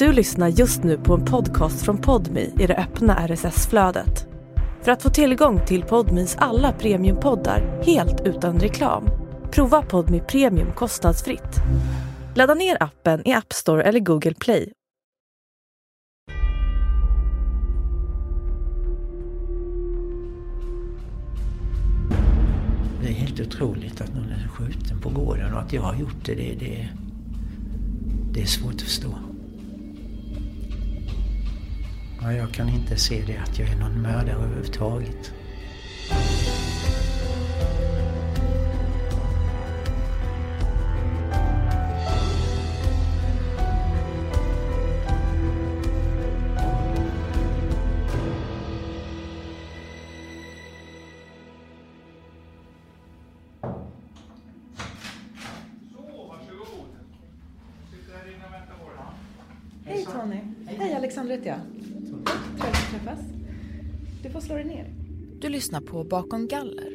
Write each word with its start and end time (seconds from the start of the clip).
Du 0.00 0.12
lyssnar 0.12 0.48
just 0.48 0.84
nu 0.84 0.98
på 0.98 1.14
en 1.14 1.24
podcast 1.24 1.82
från 1.84 1.98
Podmi 1.98 2.52
i 2.58 2.66
det 2.66 2.76
öppna 2.76 3.28
RSS-flödet. 3.28 4.26
För 4.82 4.92
att 4.92 5.02
få 5.02 5.10
tillgång 5.10 5.66
till 5.66 5.82
Podmis 5.82 6.36
alla 6.38 6.72
premiumpoddar 6.72 7.82
helt 7.82 8.20
utan 8.26 8.60
reklam, 8.60 9.04
prova 9.50 9.82
Podmi 9.82 10.20
Premium 10.20 10.72
kostnadsfritt. 10.72 11.56
Ladda 12.34 12.54
ner 12.54 12.82
appen 12.82 13.28
i 13.28 13.32
App 13.32 13.52
Store 13.52 13.82
eller 13.82 14.00
Google 14.00 14.34
Play. 14.34 14.72
Det 23.02 23.08
är 23.08 23.12
helt 23.12 23.40
otroligt 23.40 24.00
att 24.00 24.14
någon 24.14 24.30
är 24.30 24.48
skjuten 24.48 25.00
på 25.00 25.08
gården 25.08 25.54
och 25.54 25.60
att 25.60 25.72
jag 25.72 25.82
har 25.82 25.96
gjort 25.96 26.24
det, 26.24 26.34
det, 26.34 26.54
det, 26.60 26.88
det 28.32 28.42
är 28.42 28.46
svårt 28.46 28.74
att 28.74 28.82
förstå. 28.82 29.29
Jag 32.22 32.52
kan 32.52 32.68
inte 32.68 32.96
se 32.96 33.22
det 33.26 33.36
att 33.36 33.58
jag 33.58 33.68
är 33.68 33.76
någon 33.76 34.02
mördare 34.02 34.36
överhuvudtaget. 34.36 35.32
Träffas. 62.90 63.18
Du 64.22 64.30
får 64.30 64.40
slå 64.40 64.54
dig 64.54 64.64
ner. 64.64 64.94
Du 65.40 65.48
lyssnar 65.48 65.80
på 65.80 66.04
Bakom 66.04 66.48
galler, 66.48 66.92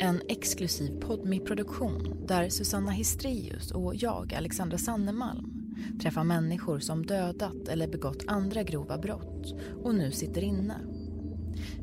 en 0.00 0.20
exklusiv 0.28 1.00
podmi-produktion 1.00 2.26
där 2.26 2.48
Susanna 2.48 2.90
Histrius 2.90 3.70
och 3.70 3.94
jag, 3.96 4.34
Alexandra 4.34 4.78
Sannemalm, 4.78 5.74
träffar 6.02 6.24
människor 6.24 6.78
som 6.78 7.06
dödat 7.06 7.68
eller 7.68 7.88
begått 7.88 8.24
andra 8.26 8.62
grova 8.62 8.98
brott 8.98 9.54
och 9.82 9.94
nu 9.94 10.12
sitter 10.12 10.44
inne. 10.44 10.76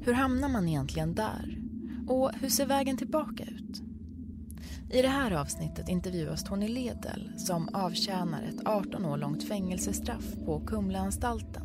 Hur 0.02 0.14
hamnar 0.14 0.50
man 0.50 0.68
egentligen 0.68 1.16
där? 1.16 1.62
Och 2.08 2.32
hur 2.42 2.50
ser 2.50 2.66
vägen 2.66 2.98
tillbaka 2.98 3.44
ut? 3.44 3.82
I 4.92 5.02
det 5.02 5.08
här 5.08 5.32
avsnittet 5.32 5.90
intervjuas 5.90 6.44
Tony 6.44 6.68
Ledel 6.68 7.32
som 7.38 7.70
avtjänar 7.70 8.44
ett 8.44 8.68
18 8.68 9.06
år 9.06 9.18
långt 9.18 9.44
fängelsestraff 9.44 10.26
på 10.46 10.60
Kumlaanstalten. 10.60 11.65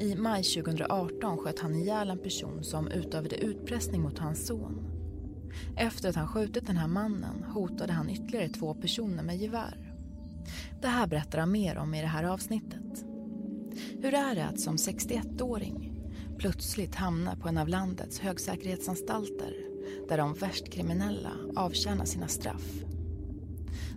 I 0.00 0.14
maj 0.14 0.42
2018 0.42 1.38
sköt 1.38 1.58
han 1.58 1.74
ihjäl 1.74 2.10
en 2.10 2.18
person 2.18 2.64
som 2.64 2.88
utövade 2.88 3.36
utpressning 3.36 4.02
mot 4.02 4.18
hans 4.18 4.46
son. 4.46 4.90
Efter 5.76 6.08
att 6.08 6.16
han 6.16 6.28
skjutit 6.28 6.66
den 6.66 6.76
här 6.76 6.88
mannen 6.88 7.42
hotade 7.42 7.92
han 7.92 8.10
ytterligare 8.10 8.48
två 8.48 8.74
personer 8.74 9.22
med 9.22 9.36
gevär. 9.36 9.94
Det 10.82 10.88
här 10.88 11.06
berättar 11.06 11.38
han 11.38 11.52
mer 11.52 11.78
om 11.78 11.94
i 11.94 12.00
det 12.00 12.06
här 12.06 12.24
avsnittet. 12.24 13.04
Hur 14.00 14.14
är 14.14 14.34
det 14.34 14.46
att 14.46 14.60
som 14.60 14.76
61-åring 14.76 15.92
plötsligt 16.38 16.94
hamna 16.94 17.36
på 17.36 17.48
en 17.48 17.58
av 17.58 17.68
landets 17.68 18.20
högsäkerhetsanstalter 18.20 19.54
där 20.08 20.18
de 20.18 20.34
värst 20.34 20.72
kriminella 20.72 21.32
avtjänar 21.56 22.04
sina 22.04 22.28
straff? 22.28 22.84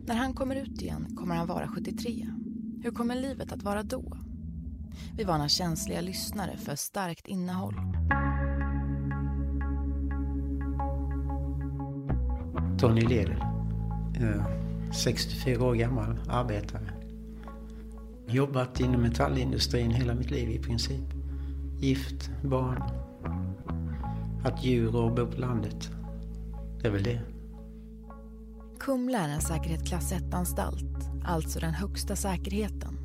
När 0.05 0.15
han 0.15 0.33
kommer 0.33 0.55
ut 0.55 0.81
igen 0.81 1.15
kommer 1.15 1.35
han 1.35 1.47
vara 1.47 1.67
73. 1.67 2.27
Hur 2.83 2.91
kommer 2.91 3.15
livet 3.15 3.51
att 3.51 3.63
vara 3.63 3.83
då? 3.83 4.17
Vi 5.17 5.23
varnar 5.23 5.47
känsliga 5.47 6.01
lyssnare 6.01 6.57
för 6.57 6.75
starkt 6.75 7.27
innehåll. 7.27 7.75
Tony 12.79 13.01
Ledel. 13.01 13.43
eh, 14.21 14.45
64 14.91 15.63
år 15.63 15.75
gammal, 15.75 16.19
arbetare. 16.29 16.91
Jobbat 18.27 18.79
inom 18.79 19.01
metallindustrin 19.01 19.91
hela 19.91 20.13
mitt 20.13 20.31
liv 20.31 20.49
i 20.49 20.59
princip. 20.59 21.13
Gift, 21.79 22.31
barn. 22.43 22.83
Haft 24.43 24.63
djur 24.63 24.95
och 24.95 25.11
bo 25.15 25.25
på 25.27 25.39
landet. 25.39 25.89
Det 26.81 26.87
är 26.87 26.91
väl 26.91 27.03
det. 27.03 27.21
Kumla 28.79 29.17
är 29.17 29.29
en 29.29 29.41
säkerhetsklass 29.41 30.13
1-anstalt, 30.13 31.23
alltså 31.25 31.59
den 31.59 31.73
högsta 31.73 32.15
säkerheten. 32.15 33.00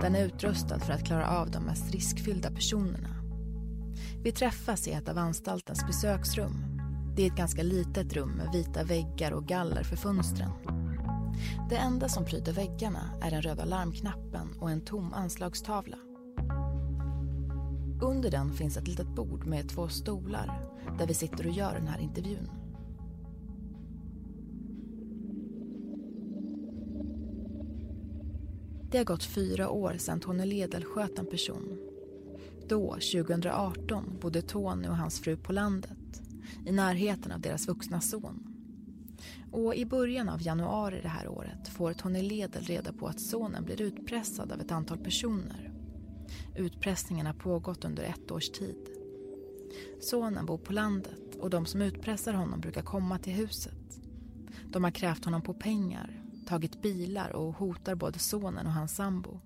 Den 0.00 0.14
är 0.14 0.24
utrustad 0.24 0.78
för 0.78 0.92
att 0.92 1.06
klara 1.06 1.28
av 1.28 1.50
de 1.50 1.62
mest 1.64 1.90
riskfyllda 1.90 2.50
personerna. 2.50 3.08
Vi 4.22 4.32
träffas 4.32 4.88
i 4.88 4.92
ett 4.92 5.08
av 5.08 5.18
anstaltens 5.18 5.86
besöksrum. 5.86 6.64
Det 7.16 7.22
är 7.22 7.26
ett 7.26 7.36
ganska 7.36 7.62
litet 7.62 8.12
rum 8.12 8.30
med 8.30 8.52
vita 8.52 8.84
väggar 8.84 9.32
och 9.32 9.46
galler 9.46 9.82
för 9.82 9.96
fönstren. 9.96 10.50
Det 11.70 11.76
enda 11.76 12.08
som 12.08 12.24
pryder 12.24 12.52
väggarna 12.52 13.10
är 13.22 13.30
den 13.30 13.42
röda 13.42 13.64
larmknappen 13.64 14.48
och 14.60 14.70
en 14.70 14.80
tom 14.80 15.12
anslagstavla. 15.12 15.96
Under 18.02 18.30
den 18.30 18.52
finns 18.52 18.76
ett 18.76 18.88
litet 18.88 19.14
bord 19.14 19.46
med 19.46 19.68
två 19.68 19.88
stolar 19.88 20.62
där 20.98 21.06
vi 21.06 21.14
sitter 21.14 21.46
och 21.46 21.52
gör 21.52 21.74
den 21.74 21.88
här 21.88 21.98
intervjun. 21.98 22.50
Det 28.90 28.98
har 28.98 29.04
gått 29.04 29.24
fyra 29.24 29.70
år 29.70 29.94
sedan 29.98 30.20
Tony 30.20 30.44
Ledel 30.44 30.84
sköt 30.84 31.18
en 31.18 31.26
person. 31.26 31.78
Då, 32.68 32.92
2018, 32.92 34.18
bodde 34.20 34.42
Tony 34.42 34.88
och 34.88 34.96
hans 34.96 35.20
fru 35.20 35.36
på 35.36 35.52
landet, 35.52 36.22
i 36.66 36.72
närheten 36.72 37.32
av 37.32 37.40
deras 37.40 37.68
vuxna 37.68 38.00
son. 38.00 38.46
Och 39.52 39.74
i 39.74 39.86
början 39.86 40.28
av 40.28 40.42
januari 40.42 41.00
det 41.02 41.08
här 41.08 41.28
året 41.28 41.68
får 41.68 41.92
Tony 41.92 42.22
Ledel 42.22 42.64
reda 42.64 42.92
på 42.92 43.06
att 43.06 43.20
sonen 43.20 43.64
blir 43.64 43.80
utpressad 43.82 44.52
av 44.52 44.60
ett 44.60 44.72
antal 44.72 44.98
personer. 44.98 45.72
Utpressningen 46.56 47.26
har 47.26 47.34
pågått 47.34 47.84
under 47.84 48.02
ett 48.02 48.30
års 48.30 48.50
tid. 48.50 48.88
Sonen 50.00 50.46
bor 50.46 50.58
på 50.58 50.72
landet 50.72 51.36
och 51.40 51.50
de 51.50 51.66
som 51.66 51.82
utpressar 51.82 52.32
honom 52.32 52.60
brukar 52.60 52.82
komma 52.82 53.18
till 53.18 53.32
huset. 53.32 54.00
De 54.72 54.84
har 54.84 54.90
krävt 54.90 55.24
honom 55.24 55.42
på 55.42 55.54
pengar, 55.54 56.25
tagit 56.46 56.82
bilar 56.82 57.36
och 57.36 57.54
hotar 57.54 57.94
både 57.94 58.18
sonen 58.18 58.66
och 58.66 58.72
hans 58.72 58.96
sambo. 58.96 59.40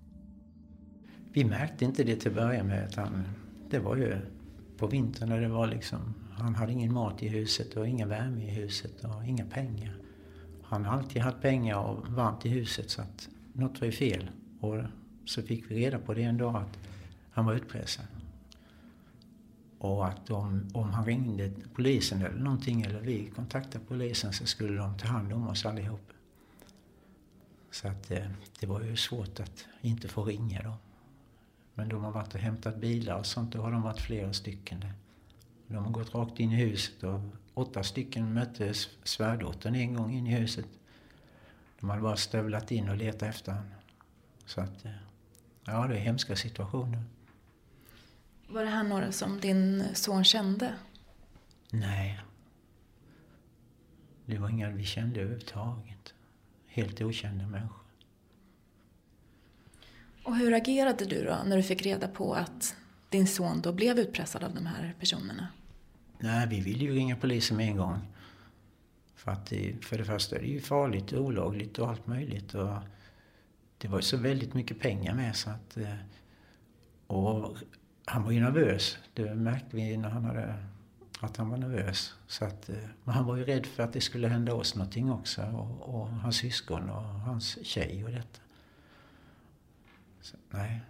Vi 1.33 1.45
märkte 1.45 1.85
inte 1.85 2.03
det 2.03 2.15
till 2.15 2.29
att 2.31 2.35
börja 2.35 2.63
med. 2.63 2.87
Utan 2.89 3.23
det 3.69 3.79
var 3.79 3.95
ju 3.95 4.17
på 4.77 4.87
vintern 4.87 5.29
när 5.29 5.41
det 5.41 5.47
var 5.47 5.67
liksom... 5.67 6.13
Han 6.31 6.55
hade 6.55 6.71
ingen 6.71 6.93
mat 6.93 7.23
i 7.23 7.27
huset 7.27 7.77
och 7.77 7.87
ingen 7.87 8.09
värme 8.09 8.43
i 8.43 8.49
huset 8.49 9.03
och 9.03 9.25
inga 9.25 9.45
pengar. 9.45 9.95
Han 10.63 10.85
har 10.85 10.97
alltid 10.97 11.21
haft 11.21 11.41
pengar 11.41 11.77
och 11.77 12.07
varmt 12.07 12.45
i 12.45 12.49
huset 12.49 12.89
så 12.89 13.01
att 13.01 13.29
något 13.53 13.81
var 13.81 13.85
ju 13.85 13.91
fel. 13.91 14.29
Och 14.59 14.77
så 15.25 15.41
fick 15.41 15.71
vi 15.71 15.75
reda 15.75 15.99
på 15.99 16.13
det 16.13 16.23
en 16.23 16.37
dag 16.37 16.55
att 16.55 16.79
han 17.31 17.45
var 17.45 17.53
utpressad. 17.53 18.05
Och 19.77 20.07
att 20.07 20.29
om, 20.29 20.69
om 20.73 20.89
han 20.89 21.05
ringde 21.05 21.51
polisen 21.73 22.21
eller 22.21 22.39
någonting 22.39 22.81
eller 22.81 22.99
vi 22.99 23.31
kontaktade 23.35 23.85
polisen 23.87 24.33
så 24.33 24.45
skulle 24.45 24.77
de 24.77 24.97
ta 24.97 25.07
hand 25.07 25.33
om 25.33 25.47
oss 25.47 25.65
allihop. 25.65 26.13
Så 27.71 27.87
att 27.87 28.11
eh, 28.11 28.27
det 28.59 28.67
var 28.67 28.81
ju 28.81 28.95
svårt 28.95 29.39
att 29.39 29.65
inte 29.81 30.07
få 30.07 30.23
ringa 30.23 30.61
då. 30.61 30.77
Men 31.73 31.89
de 31.89 32.03
har 32.03 32.11
varit 32.11 32.33
och 32.33 32.39
hämtat 32.39 32.77
bilar 32.77 33.15
och 33.19 33.25
sånt, 33.25 33.53
då 33.53 33.61
har 33.61 33.71
de 33.71 33.81
varit 33.81 34.01
flera 34.01 34.33
stycken 34.33 34.79
där. 34.79 34.93
De 35.67 35.85
har 35.85 35.91
gått 35.91 36.15
rakt 36.15 36.39
in 36.39 36.51
i 36.51 36.55
huset 36.55 37.03
och 37.03 37.19
åtta 37.53 37.83
stycken 37.83 38.33
mötte 38.33 38.73
svärdottern 39.03 39.75
en 39.75 39.93
gång 39.93 40.13
in 40.13 40.27
i 40.27 40.35
huset. 40.35 40.65
De 41.79 41.89
hade 41.89 42.01
bara 42.01 42.17
stövlat 42.17 42.71
in 42.71 42.89
och 42.89 42.97
letat 42.97 43.29
efter 43.29 43.51
honom. 43.51 43.71
Så 44.45 44.61
att, 44.61 44.85
eh, 44.85 44.91
ja 45.65 45.87
det 45.87 45.95
är 45.95 45.99
hemska 45.99 46.35
situationer. 46.35 47.03
Var 48.47 48.63
det 48.63 48.69
här 48.69 48.83
några 48.83 49.11
som 49.11 49.39
din 49.39 49.83
son 49.93 50.23
kände? 50.23 50.73
Nej. 51.69 52.19
Det 54.25 54.37
var 54.37 54.49
inga 54.49 54.69
vi 54.69 54.83
kände 54.83 55.19
överhuvudtaget. 55.19 56.13
Helt 56.73 57.01
okända 57.01 57.47
människor. 57.47 57.77
Och 60.23 60.35
hur 60.37 60.53
agerade 60.53 61.05
du 61.05 61.25
då 61.25 61.37
när 61.45 61.57
du 61.57 61.63
fick 61.63 61.81
reda 61.81 62.07
på 62.07 62.33
att 62.33 62.75
din 63.09 63.27
son 63.27 63.61
då 63.61 63.73
blev 63.73 63.99
utpressad 63.99 64.43
av 64.43 64.53
de 64.55 64.65
här 64.65 64.95
personerna? 64.99 65.47
Nej, 66.19 66.47
vi 66.47 66.59
ville 66.59 66.83
ju 66.85 66.93
ringa 66.93 67.15
polisen 67.15 67.57
med 67.57 67.67
en 67.67 67.77
gång. 67.77 67.99
För 69.15 69.31
att 69.31 69.45
det, 69.45 69.75
för 69.85 69.97
det 69.97 70.05
första 70.05 70.35
är 70.35 70.39
det 70.39 70.47
ju 70.47 70.61
farligt 70.61 71.11
och 71.11 71.21
olagligt 71.25 71.79
och 71.79 71.89
allt 71.89 72.07
möjligt. 72.07 72.53
Och 72.53 72.77
det 73.77 73.87
var 73.87 73.97
ju 73.97 74.01
så 74.03 74.17
väldigt 74.17 74.53
mycket 74.53 74.79
pengar 74.79 75.15
med 75.15 75.35
så 75.35 75.49
att... 75.49 75.77
eh, 75.77 75.95
Och 77.07 77.57
han 78.05 78.23
var 78.23 78.31
ju 78.31 78.39
nervös. 78.39 78.97
Det 79.13 79.35
märkte 79.35 79.75
vi 79.75 79.97
när 79.97 80.09
han 80.09 80.23
hade 80.23 80.65
för 81.21 81.27
Att 81.27 81.37
han 81.37 81.49
var 81.49 81.57
nervös. 81.57 82.13
Så 82.27 82.45
att, 82.45 82.69
eh, 82.69 82.75
men 83.03 83.15
han 83.15 83.25
var 83.25 83.37
ju 83.37 83.45
rädd 83.45 83.65
för 83.65 83.83
att 83.83 83.93
det 83.93 84.01
skulle 84.01 84.27
hända 84.27 84.53
oss 84.53 84.75
någonting 84.75 85.11
också. 85.11 85.41
Och, 85.41 85.95
och 85.95 86.07
hans 86.07 86.35
syskon 86.35 86.89
och 86.89 87.03
hans 87.03 87.65
tjej 87.65 88.03
och 88.03 88.11
detta. 88.11 88.39
Så, 90.21 90.37
Nej. 90.49 90.81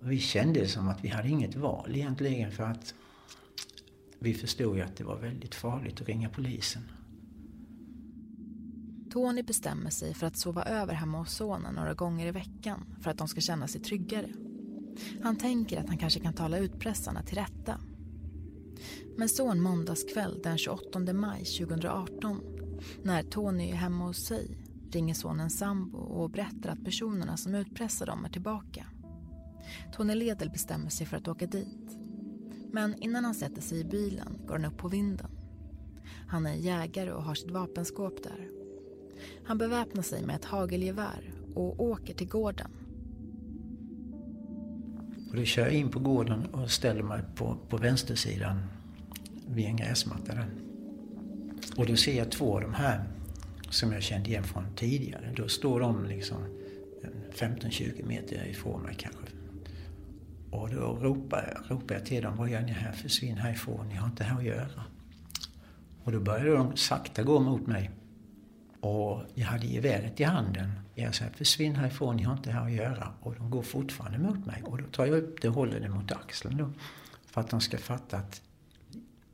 Vi 0.00 0.18
kände 0.18 0.68
som 0.68 0.88
att 0.88 1.04
vi 1.04 1.08
hade 1.08 1.28
inget 1.28 1.54
val 1.54 1.96
egentligen 1.96 2.52
för 2.52 2.64
att 2.64 2.94
vi 4.18 4.34
förstod 4.34 4.76
ju 4.76 4.82
att 4.82 4.96
det 4.96 5.04
var 5.04 5.16
väldigt 5.16 5.54
farligt 5.54 6.00
att 6.00 6.08
ringa 6.08 6.28
polisen. 6.28 6.82
Tony 9.12 9.42
bestämmer 9.42 9.90
sig 9.90 10.14
för 10.14 10.26
att 10.26 10.36
sova 10.36 10.64
över 10.64 10.94
hemma 10.94 11.18
hos 11.18 11.32
sonen 11.32 11.74
några 11.74 11.94
gånger 11.94 12.26
i 12.26 12.30
veckan 12.30 12.96
för 13.00 13.10
att 13.10 13.18
de 13.18 13.28
ska 13.28 13.40
känna 13.40 13.68
sig 13.68 13.80
tryggare. 13.80 14.30
Han 15.22 15.36
tänker 15.36 15.80
att 15.80 15.88
han 15.88 15.98
kanske 15.98 16.20
kan 16.20 16.32
tala 16.32 16.58
utpressarna 16.58 17.22
till 17.22 17.38
rätta. 17.38 17.80
Men 19.20 19.28
så 19.28 19.48
en 19.48 19.60
måndagskväll 19.60 20.40
den 20.42 20.58
28 20.58 20.98
maj 21.12 21.44
2018 21.44 22.40
när 23.02 23.22
Tony 23.22 23.70
är 23.70 23.74
hemma 23.74 24.04
hos 24.04 24.16
sig 24.16 24.58
ringer 24.90 25.14
sonens 25.14 25.58
sambo 25.58 25.98
och 25.98 26.30
berättar 26.30 26.70
att 26.70 26.84
personerna 26.84 27.36
som 27.36 27.54
utpressar 27.54 28.06
dem 28.06 28.24
är 28.24 28.28
tillbaka. 28.28 28.86
Tony 29.92 30.14
Ledel 30.14 30.50
bestämmer 30.50 30.90
sig 30.90 31.06
för 31.06 31.16
att 31.16 31.28
åka 31.28 31.46
dit. 31.46 31.98
Men 32.72 33.02
innan 33.02 33.24
han 33.24 33.34
sätter 33.34 33.62
sig 33.62 33.80
i 33.80 33.84
bilen 33.84 34.38
går 34.46 34.52
han 34.52 34.64
upp 34.64 34.76
på 34.76 34.88
vinden. 34.88 35.30
Han 36.26 36.46
är 36.46 36.54
jägare 36.54 37.12
och 37.12 37.22
har 37.22 37.34
sitt 37.34 37.50
vapenskåp 37.50 38.22
där. 38.22 38.48
Han 39.44 39.58
beväpnar 39.58 40.02
sig 40.02 40.26
med 40.26 40.36
ett 40.36 40.44
hagelgevär 40.44 41.34
och 41.54 41.80
åker 41.80 42.14
till 42.14 42.28
gården. 42.28 42.70
Och 45.30 45.36
då 45.36 45.44
kör 45.44 45.62
jag 45.62 45.74
in 45.74 45.90
på 45.90 45.98
gården 45.98 46.46
och 46.46 46.70
ställer 46.70 47.02
mig 47.02 47.22
på, 47.36 47.56
på 47.68 47.76
vänstersidan 47.76 48.62
vid 49.50 49.66
en 49.66 49.76
gräsmatta 49.76 50.34
där. 50.34 50.48
Och 51.76 51.86
då 51.86 51.96
ser 51.96 52.18
jag 52.18 52.30
två 52.30 52.54
av 52.54 52.60
de 52.60 52.74
här 52.74 53.04
som 53.70 53.92
jag 53.92 54.02
kände 54.02 54.30
igen 54.30 54.44
från 54.44 54.64
tidigare. 54.76 55.32
Då 55.36 55.48
står 55.48 55.80
de 55.80 56.04
liksom 56.04 56.38
15-20 57.34 58.06
meter 58.06 58.46
ifrån 58.46 58.82
mig 58.82 58.94
kanske. 58.98 59.26
Och 60.50 60.70
då 60.70 60.98
ropar, 61.00 61.62
ropar 61.68 61.94
jag 61.94 62.06
till 62.06 62.22
dem, 62.22 62.36
vad 62.36 62.50
gör 62.50 62.60
ni 62.60 62.72
här? 62.72 62.92
Försvinn 62.92 63.36
härifrån, 63.36 63.88
ni 63.88 63.94
har 63.94 64.06
inte 64.06 64.24
här 64.24 64.38
att 64.38 64.44
göra. 64.44 64.84
Och 66.04 66.12
då 66.12 66.20
började 66.20 66.50
de 66.50 66.76
sakta 66.76 67.22
gå 67.22 67.40
mot 67.40 67.66
mig. 67.66 67.90
Och 68.80 69.22
jag 69.34 69.46
hade 69.46 69.66
geväret 69.66 70.20
i 70.20 70.24
handen. 70.24 70.70
Jag 70.94 71.14
sa, 71.14 71.24
försvinn 71.36 71.74
härifrån, 71.74 72.16
ni 72.16 72.22
har 72.22 72.32
inte 72.32 72.50
här 72.50 72.64
att 72.64 72.72
göra. 72.72 73.12
Och 73.20 73.34
de 73.34 73.50
går 73.50 73.62
fortfarande 73.62 74.18
mot 74.18 74.46
mig. 74.46 74.62
Och 74.66 74.78
då 74.78 74.84
tar 74.84 75.06
jag 75.06 75.18
upp 75.18 75.42
det 75.42 75.48
och 75.48 75.54
håller 75.54 75.80
det 75.80 75.88
mot 75.88 76.12
axeln 76.12 76.56
då. 76.56 76.72
För 77.26 77.40
att 77.40 77.50
de 77.50 77.60
ska 77.60 77.78
fatta 77.78 78.16
att, 78.16 78.42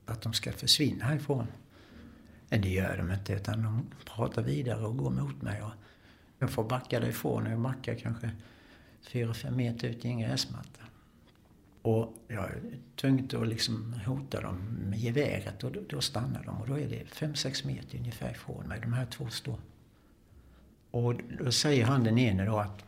att 0.07 0.23
de 0.23 0.33
ska 0.33 0.53
försvinna 0.53 1.05
härifrån. 1.05 1.47
Men 2.49 2.61
det 2.61 2.69
gör 2.69 2.97
de 2.97 3.13
inte, 3.13 3.33
utan 3.33 3.63
de 3.63 3.87
pratar 4.05 4.43
vidare 4.43 4.85
och 4.85 4.97
går 4.97 5.11
mot 5.11 5.43
mig. 5.43 5.63
Och 5.63 5.73
jag 6.39 6.51
får 6.51 6.65
backa 6.65 7.01
därifrån 7.01 7.47
och 7.47 7.53
jag 7.53 7.61
backar 7.61 7.95
kanske 7.95 8.31
4-5 9.11 9.51
meter 9.51 9.89
ut 9.89 10.05
i 10.05 10.09
en 10.09 10.21
gräsmatta. 10.21 10.81
Och 11.83 12.15
jag 12.29 12.45
är 12.45 12.61
tvungen 12.97 13.29
att 13.43 13.49
liksom 13.49 13.95
hota 14.07 14.41
dem 14.41 14.57
med 14.91 14.99
geväret 14.99 15.65
och 15.65 15.73
då, 15.73 15.81
då 15.89 16.01
stannar 16.01 16.45
de. 16.45 16.61
Och 16.61 16.69
då 16.69 16.79
är 16.79 16.89
det 16.89 17.05
5-6 17.05 17.67
meter 17.67 17.99
ungefär 17.99 18.31
ifrån 18.31 18.69
mig. 18.69 18.81
De 18.81 18.93
här 18.93 19.07
två 19.07 19.29
står. 19.29 19.59
Och 20.91 21.15
då 21.45 21.53
säger 21.53 21.85
han 21.85 22.05
den 22.05 22.19
ene 22.19 22.45
då 22.45 22.59
att 22.59 22.85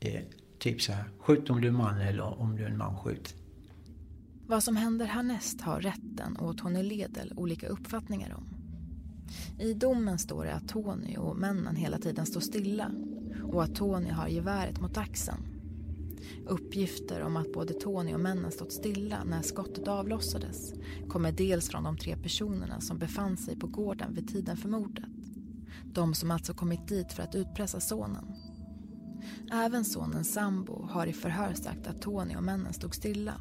eh, 0.00 0.22
typ 0.58 0.82
så 0.82 0.92
här, 0.92 1.04
skjut 1.18 1.50
om 1.50 1.60
du 1.60 1.68
är 1.68 1.72
man 1.72 2.00
eller 2.00 2.40
om 2.40 2.56
du 2.56 2.62
är 2.64 2.68
en 2.68 2.78
man, 2.78 2.96
skjut. 2.96 3.34
Vad 4.48 4.62
som 4.62 4.76
händer 4.76 5.06
härnäst 5.06 5.60
har 5.60 5.80
rätten 5.80 6.36
och 6.36 6.58
Tony 6.58 6.82
Ledel 6.82 7.32
olika 7.36 7.68
uppfattningar 7.68 8.34
om. 8.34 8.44
I 9.58 9.74
domen 9.74 10.18
står 10.18 10.44
det 10.44 10.54
att 10.54 10.68
Tony 10.68 11.16
och 11.16 11.36
männen 11.36 11.76
hela 11.76 11.98
tiden 11.98 12.26
står 12.26 12.40
stilla 12.40 12.90
och 13.52 13.62
att 13.62 13.74
Tony 13.74 14.10
har 14.10 14.28
geväret 14.28 14.80
mot 14.80 14.96
axeln. 14.96 15.38
Uppgifter 16.46 17.22
om 17.22 17.36
att 17.36 17.52
både 17.52 17.74
Tony 17.74 18.14
och 18.14 18.20
männen 18.20 18.52
stått 18.52 18.72
stilla 18.72 19.24
när 19.24 19.42
skottet 19.42 19.88
avlossades 19.88 20.72
kommer 21.08 21.32
dels 21.32 21.68
från 21.68 21.84
de 21.84 21.96
tre 21.96 22.16
personerna 22.16 22.80
som 22.80 22.98
befann 22.98 23.36
sig 23.36 23.56
på 23.56 23.66
gården 23.66 24.14
vid 24.14 24.28
tiden 24.28 24.56
för 24.56 24.68
mordet. 24.68 25.04
De 25.92 26.14
som 26.14 26.30
alltså 26.30 26.54
kommit 26.54 26.88
dit 26.88 27.12
för 27.12 27.22
att 27.22 27.34
utpressa 27.34 27.80
sonen. 27.80 28.24
Även 29.52 29.84
sonens 29.84 30.32
sambo 30.32 30.86
har 30.86 31.06
i 31.06 31.12
förhör 31.12 31.54
sagt 31.54 31.86
att 31.86 32.02
Tony 32.02 32.36
och 32.36 32.44
männen 32.44 32.72
stod 32.72 32.94
stilla. 32.94 33.40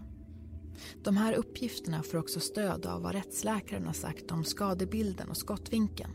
De 1.04 1.18
här 1.18 1.34
uppgifterna 1.34 2.04
får 2.04 2.18
också 2.18 2.40
stöd 2.40 2.86
av 2.86 3.02
vad 3.02 3.12
rättsläkaren 3.12 3.86
har 3.86 3.94
sagt 3.94 4.32
om 4.32 4.44
skadebilden 4.44 5.30
och 5.30 5.38
skottvinkeln. 5.38 6.14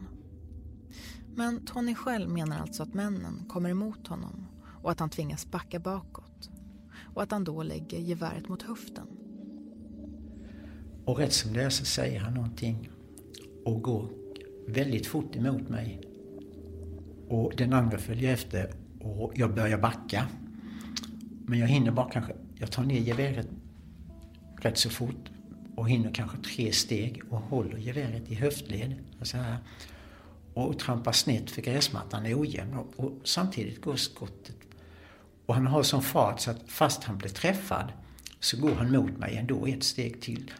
Men 1.34 1.64
Tony 1.64 1.94
själv 1.94 2.30
menar 2.30 2.60
alltså 2.60 2.82
att 2.82 2.94
männen 2.94 3.44
kommer 3.48 3.70
emot 3.70 4.06
honom 4.06 4.46
och 4.82 4.90
att 4.90 5.00
han 5.00 5.10
tvingas 5.10 5.50
backa 5.50 5.78
bakåt. 5.78 6.50
Och 7.14 7.22
att 7.22 7.30
han 7.30 7.44
då 7.44 7.62
lägger 7.62 7.98
geväret 7.98 8.48
mot 8.48 8.62
höften. 8.62 9.06
Och 11.04 11.18
rätt 11.18 11.32
som 11.32 11.52
det 11.52 11.62
är 11.62 11.70
så 11.70 11.84
säger 11.84 12.20
han 12.20 12.34
någonting 12.34 12.90
och 13.64 13.82
går 13.82 14.08
väldigt 14.66 15.06
fort 15.06 15.36
emot 15.36 15.68
mig. 15.68 16.00
Och 17.28 17.52
den 17.56 17.72
andra 17.72 17.98
följer 17.98 18.32
efter 18.32 18.74
och 19.00 19.32
jag 19.34 19.54
börjar 19.54 19.78
backa. 19.78 20.26
Men 21.46 21.58
jag 21.58 21.66
hinner 21.66 21.90
bara 21.90 22.10
kanske, 22.10 22.32
jag 22.54 22.70
tar 22.70 22.84
ner 22.84 23.00
geväret 23.00 23.48
rätt 24.60 24.78
så 24.78 24.90
fort 24.90 25.30
och 25.74 25.88
hinner 25.88 26.14
kanske 26.14 26.38
tre 26.38 26.72
steg 26.72 27.22
och 27.30 27.40
håller 27.40 27.76
geväret 27.76 28.28
i 28.28 28.34
höftled. 28.34 28.94
Och, 29.20 29.26
så 29.26 29.36
här. 29.36 29.56
och 30.54 30.78
trampar 30.78 31.12
snett 31.12 31.50
för 31.50 31.62
gräsmattan 31.62 32.26
är 32.26 32.40
ojämn 32.40 32.74
och, 32.74 33.04
och 33.04 33.12
samtidigt 33.24 33.80
går 33.80 33.96
skottet. 33.96 34.56
Och 35.46 35.54
han 35.54 35.66
har 35.66 35.82
sån 35.82 36.02
fart 36.02 36.40
så 36.40 36.50
att 36.50 36.62
fast 36.66 37.04
han 37.04 37.18
blir 37.18 37.30
träffad 37.30 37.92
så 38.40 38.60
går 38.60 38.74
han 38.74 38.92
mot 38.92 39.18
mig 39.18 39.36
ändå 39.36 39.66
ett 39.66 39.82
steg 39.82 40.20
till. 40.20 40.52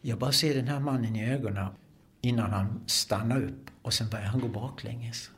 Jag 0.00 0.18
bara 0.18 0.32
ser 0.32 0.54
den 0.54 0.68
här 0.68 0.80
mannen 0.80 1.16
i 1.16 1.32
ögonen 1.32 1.66
innan 2.20 2.50
han 2.50 2.80
stannar 2.86 3.42
upp 3.42 3.70
och 3.82 3.94
sen 3.94 4.08
börjar 4.10 4.26
han 4.26 4.40
gå 4.40 4.48
baklänges. 4.48 5.30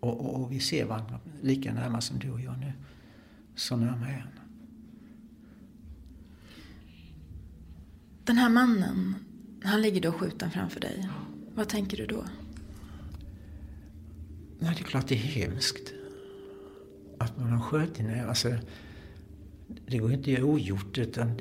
Och, 0.00 0.20
och, 0.20 0.40
och 0.40 0.52
vi 0.52 0.60
ser 0.60 0.84
varandra 0.84 1.20
lika 1.42 1.72
nära 1.72 2.00
som 2.00 2.18
du 2.18 2.30
och 2.30 2.40
jag 2.40 2.58
nu. 2.58 2.72
Så 3.54 3.76
närma 3.76 4.06
är 4.06 4.18
han. 4.18 4.43
Den 8.24 8.36
här 8.36 8.48
mannen, 8.48 9.14
han 9.62 9.82
ligger 9.82 10.00
då 10.00 10.12
skjuten 10.12 10.50
framför 10.50 10.80
dig. 10.80 11.08
Vad 11.54 11.68
tänker 11.68 11.96
du 11.96 12.06
då? 12.06 12.24
Nej, 14.58 14.74
det 14.74 14.80
är 14.80 14.84
klart 14.84 15.08
det 15.08 15.14
är 15.14 15.18
hemskt. 15.18 15.92
Att 17.18 17.38
man 17.38 17.52
har 17.52 17.60
skjutit. 17.60 18.06
Alltså, 18.28 18.54
det 19.86 19.98
går 19.98 20.12
inte 20.12 20.22
att 20.22 20.38
göra 20.38 20.44
ogjort 20.44 20.98
utan 20.98 21.36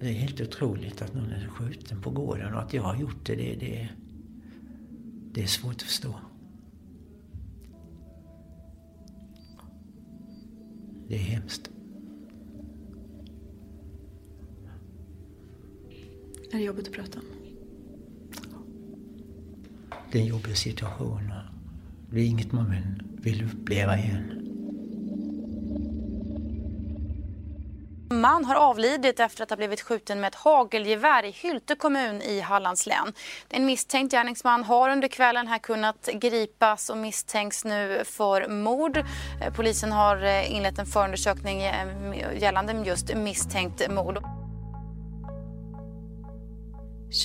det 0.00 0.08
är 0.08 0.12
helt 0.12 0.40
otroligt 0.40 1.02
att 1.02 1.14
någon 1.14 1.30
är 1.30 1.48
skjuten 1.48 2.02
på 2.02 2.10
gården 2.10 2.54
och 2.54 2.62
att 2.62 2.74
jag 2.74 2.82
har 2.82 2.96
gjort 2.96 3.26
det, 3.26 3.34
det, 3.34 3.54
det, 3.54 3.88
det 5.32 5.42
är 5.42 5.46
svårt 5.46 5.74
att 5.74 5.82
förstå. 5.82 6.14
Det 11.08 11.14
är 11.14 11.18
hemskt. 11.18 11.70
Är 16.56 16.60
det 16.60 16.66
jobbigt 16.66 16.88
att 16.88 16.94
prata 16.94 17.18
om? 17.18 17.24
Det 20.12 20.18
är 20.18 20.22
en 20.22 20.28
jobbig 20.28 20.56
situation. 20.56 21.32
Det 22.10 22.20
är 22.20 22.24
inget 22.24 22.52
man 22.52 22.74
vill 23.16 23.44
uppleva 23.44 23.98
igen. 23.98 24.46
man 28.26 28.44
har 28.44 28.54
avlidit 28.54 29.20
efter 29.20 29.42
att 29.42 29.50
ha 29.50 29.56
blivit 29.56 29.80
skjuten 29.80 30.20
med 30.20 30.28
ett 30.28 30.34
hagelgevär 30.34 31.24
i 31.24 31.30
Hylte 31.30 31.74
kommun 31.74 32.22
i 32.22 32.40
Hallands 32.40 32.86
län. 32.86 33.12
En 33.48 33.66
misstänkt 33.66 34.12
gärningsman 34.12 34.64
har 34.64 34.90
under 34.90 35.08
kvällen 35.08 35.46
här 35.48 35.58
kunnat 35.58 36.08
gripas 36.12 36.90
och 36.90 36.96
misstänks 36.96 37.64
nu 37.64 38.02
för 38.04 38.48
mord. 38.48 39.04
Polisen 39.56 39.92
har 39.92 40.44
inlett 40.44 40.78
en 40.78 40.86
förundersökning 40.86 41.60
gällande 42.38 42.82
just 42.86 43.14
misstänkt 43.14 43.90
mord. 43.90 44.25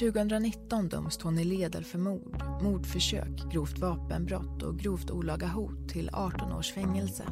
2019 0.02 0.90
döms 0.90 1.18
Tony 1.18 1.44
Ledel 1.44 1.84
för 1.84 2.00
mord, 2.00 2.44
mordförsök, 2.62 3.52
grovt 3.52 3.80
vapenbrott 3.80 4.64
och 4.64 4.80
grovt 4.80 5.12
olaga 5.12 5.48
hot 5.48 5.90
till 5.90 6.10
18 6.14 6.54
års 6.54 6.72
fängelse. 6.72 7.24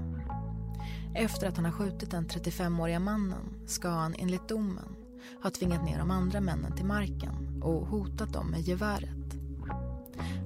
Efter 1.16 1.48
att 1.48 1.56
han 1.56 1.66
har 1.66 1.72
skjutit 1.72 2.12
den 2.12 2.28
35-åriga 2.28 3.00
mannen 3.00 3.68
ska 3.68 3.90
han 3.90 4.16
enligt 4.18 4.48
domen 4.48 4.96
ha 5.44 5.50
tvingat 5.50 5.86
ner 5.86 5.98
de 5.98 6.12
andra 6.12 6.42
männen 6.42 6.76
till 6.76 6.86
marken 6.86 7.62
och 7.64 7.88
hotat 7.88 8.34
dem 8.34 8.48
med 8.52 8.62
geväret. 8.62 9.36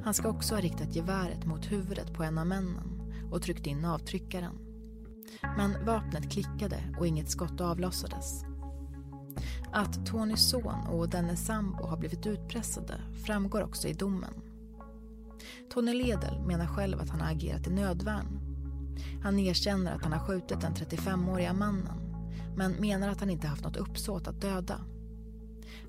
Han 0.03 0.13
ska 0.13 0.29
också 0.29 0.55
ha 0.55 0.61
riktat 0.61 0.95
geväret 0.95 1.45
mot 1.45 1.71
huvudet 1.71 2.13
på 2.13 2.23
en 2.23 2.37
av 2.37 2.47
männen 2.47 3.11
och 3.31 3.41
tryckt 3.41 3.67
in 3.67 3.85
avtryckaren. 3.85 4.55
Men 5.57 5.85
vapnet 5.85 6.31
klickade 6.31 6.95
och 6.99 7.07
inget 7.07 7.29
skott 7.29 7.61
avlossades. 7.61 8.52
Att 9.75 10.05
Tonys 10.05 10.49
son 10.49 10.87
och 10.87 11.09
dennes 11.09 11.45
sambo 11.45 11.85
har 11.85 11.97
blivit 11.97 12.25
utpressade 12.25 12.93
framgår 13.25 13.63
också 13.63 13.87
i 13.87 13.93
domen. 13.93 14.33
Tony 15.73 15.93
Ledel 15.93 16.41
menar 16.47 16.67
själv 16.67 17.01
att 17.01 17.09
han 17.09 17.21
har 17.21 17.31
agerat 17.31 17.67
i 17.67 17.69
nödvärn. 17.69 18.39
Han 19.23 19.39
erkänner 19.39 19.95
att 19.95 20.03
han 20.03 20.11
har 20.11 20.19
skjutit 20.19 20.61
den 20.61 20.73
35-åriga 20.73 21.53
mannen 21.53 21.99
men 22.55 22.71
menar 22.71 23.09
att 23.09 23.19
han 23.19 23.29
inte 23.29 23.47
haft 23.47 23.63
något 23.63 23.77
uppsåt 23.77 24.27
att 24.27 24.41
döda. 24.41 24.79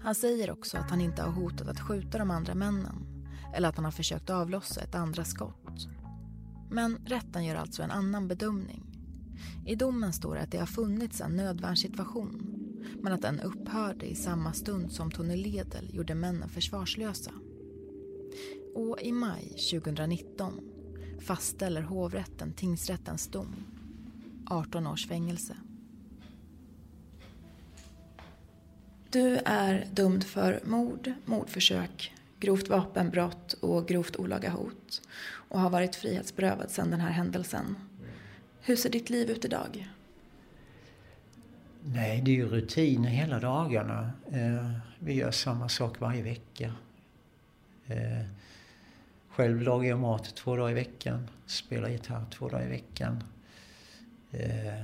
Han 0.01 0.15
säger 0.15 0.51
också 0.51 0.79
att 0.79 0.91
han 0.91 1.01
inte 1.01 1.23
har 1.23 1.33
hotat 1.33 1.69
att 1.69 1.81
skjuta 1.81 2.19
de 2.19 2.31
andra 2.31 2.55
männen 2.55 3.07
eller 3.55 3.69
att 3.69 3.77
han 3.77 3.85
har 3.85 3.93
försökt 3.93 4.31
avlossa 4.31 4.81
ett 4.81 4.95
andra 4.95 5.25
skott. 5.25 5.89
Men 6.71 6.99
rätten 7.07 7.45
gör 7.45 7.57
alltså 7.57 7.83
en 7.83 7.91
annan 7.91 8.29
bedömning. 8.29 8.83
I 9.67 9.75
domen 9.75 10.13
står 10.13 10.35
det 10.35 10.41
att 10.41 10.51
det 10.51 10.59
har 10.59 10.67
funnits 10.67 11.21
en 11.21 11.37
nödvärnssituation 11.37 12.54
men 13.01 13.13
att 13.13 13.23
den 13.23 13.41
upphörde 13.41 14.07
i 14.07 14.15
samma 14.15 14.53
stund 14.53 14.93
som 14.93 15.11
Tony 15.11 15.37
Ledel 15.37 15.95
gjorde 15.95 16.15
männen 16.15 16.49
försvarslösa. 16.49 17.33
Och 18.75 19.01
i 19.01 19.13
maj 19.13 19.49
2019 19.49 20.61
fastställer 21.21 21.83
hovrätten 21.83 22.53
tingsrättens 22.53 23.27
dom. 23.27 23.55
18 24.47 24.87
års 24.87 25.09
fängelse. 25.09 25.57
Du 29.11 29.39
är 29.45 29.89
dömd 29.93 30.25
för 30.25 30.61
mord, 30.65 31.13
mordförsök, 31.25 32.15
grovt 32.41 32.69
vapenbrott 32.69 33.53
och 33.53 33.89
grovt 33.89 34.17
olaga 34.17 34.51
hot 34.51 35.03
och 35.27 35.61
har 35.61 35.71
varit 35.71 35.97
frihetsberövad 35.97 36.71
sedan 36.71 36.91
den 36.91 37.01
här 37.01 37.11
händelsen. 37.11 37.77
Hur 38.61 38.77
ser 38.77 38.91
ditt 38.91 39.11
liv 39.11 39.31
ut 39.31 39.45
idag? 39.45 39.94
Nej, 41.87 42.23
det 42.25 42.31
är 42.31 42.35
ju 42.35 42.49
rutiner 42.49 43.09
hela 43.09 43.41
dagarna. 43.41 44.13
Eh, 44.33 44.71
vi 44.99 45.15
gör 45.15 45.31
samma 45.31 45.69
sak 45.69 46.01
varje 46.01 46.23
vecka. 46.23 46.73
Eh, 47.87 48.25
själv 49.29 49.63
lagar 49.63 49.89
jag 49.89 49.99
mat 49.99 50.37
två 50.37 50.57
dagar 50.57 50.71
i 50.71 50.75
veckan, 50.75 51.29
spelar 51.47 51.89
gitarr 51.89 52.25
två 52.31 52.49
dagar 52.49 52.67
i 52.67 52.69
veckan. 52.69 53.25
Eh, 54.33 54.83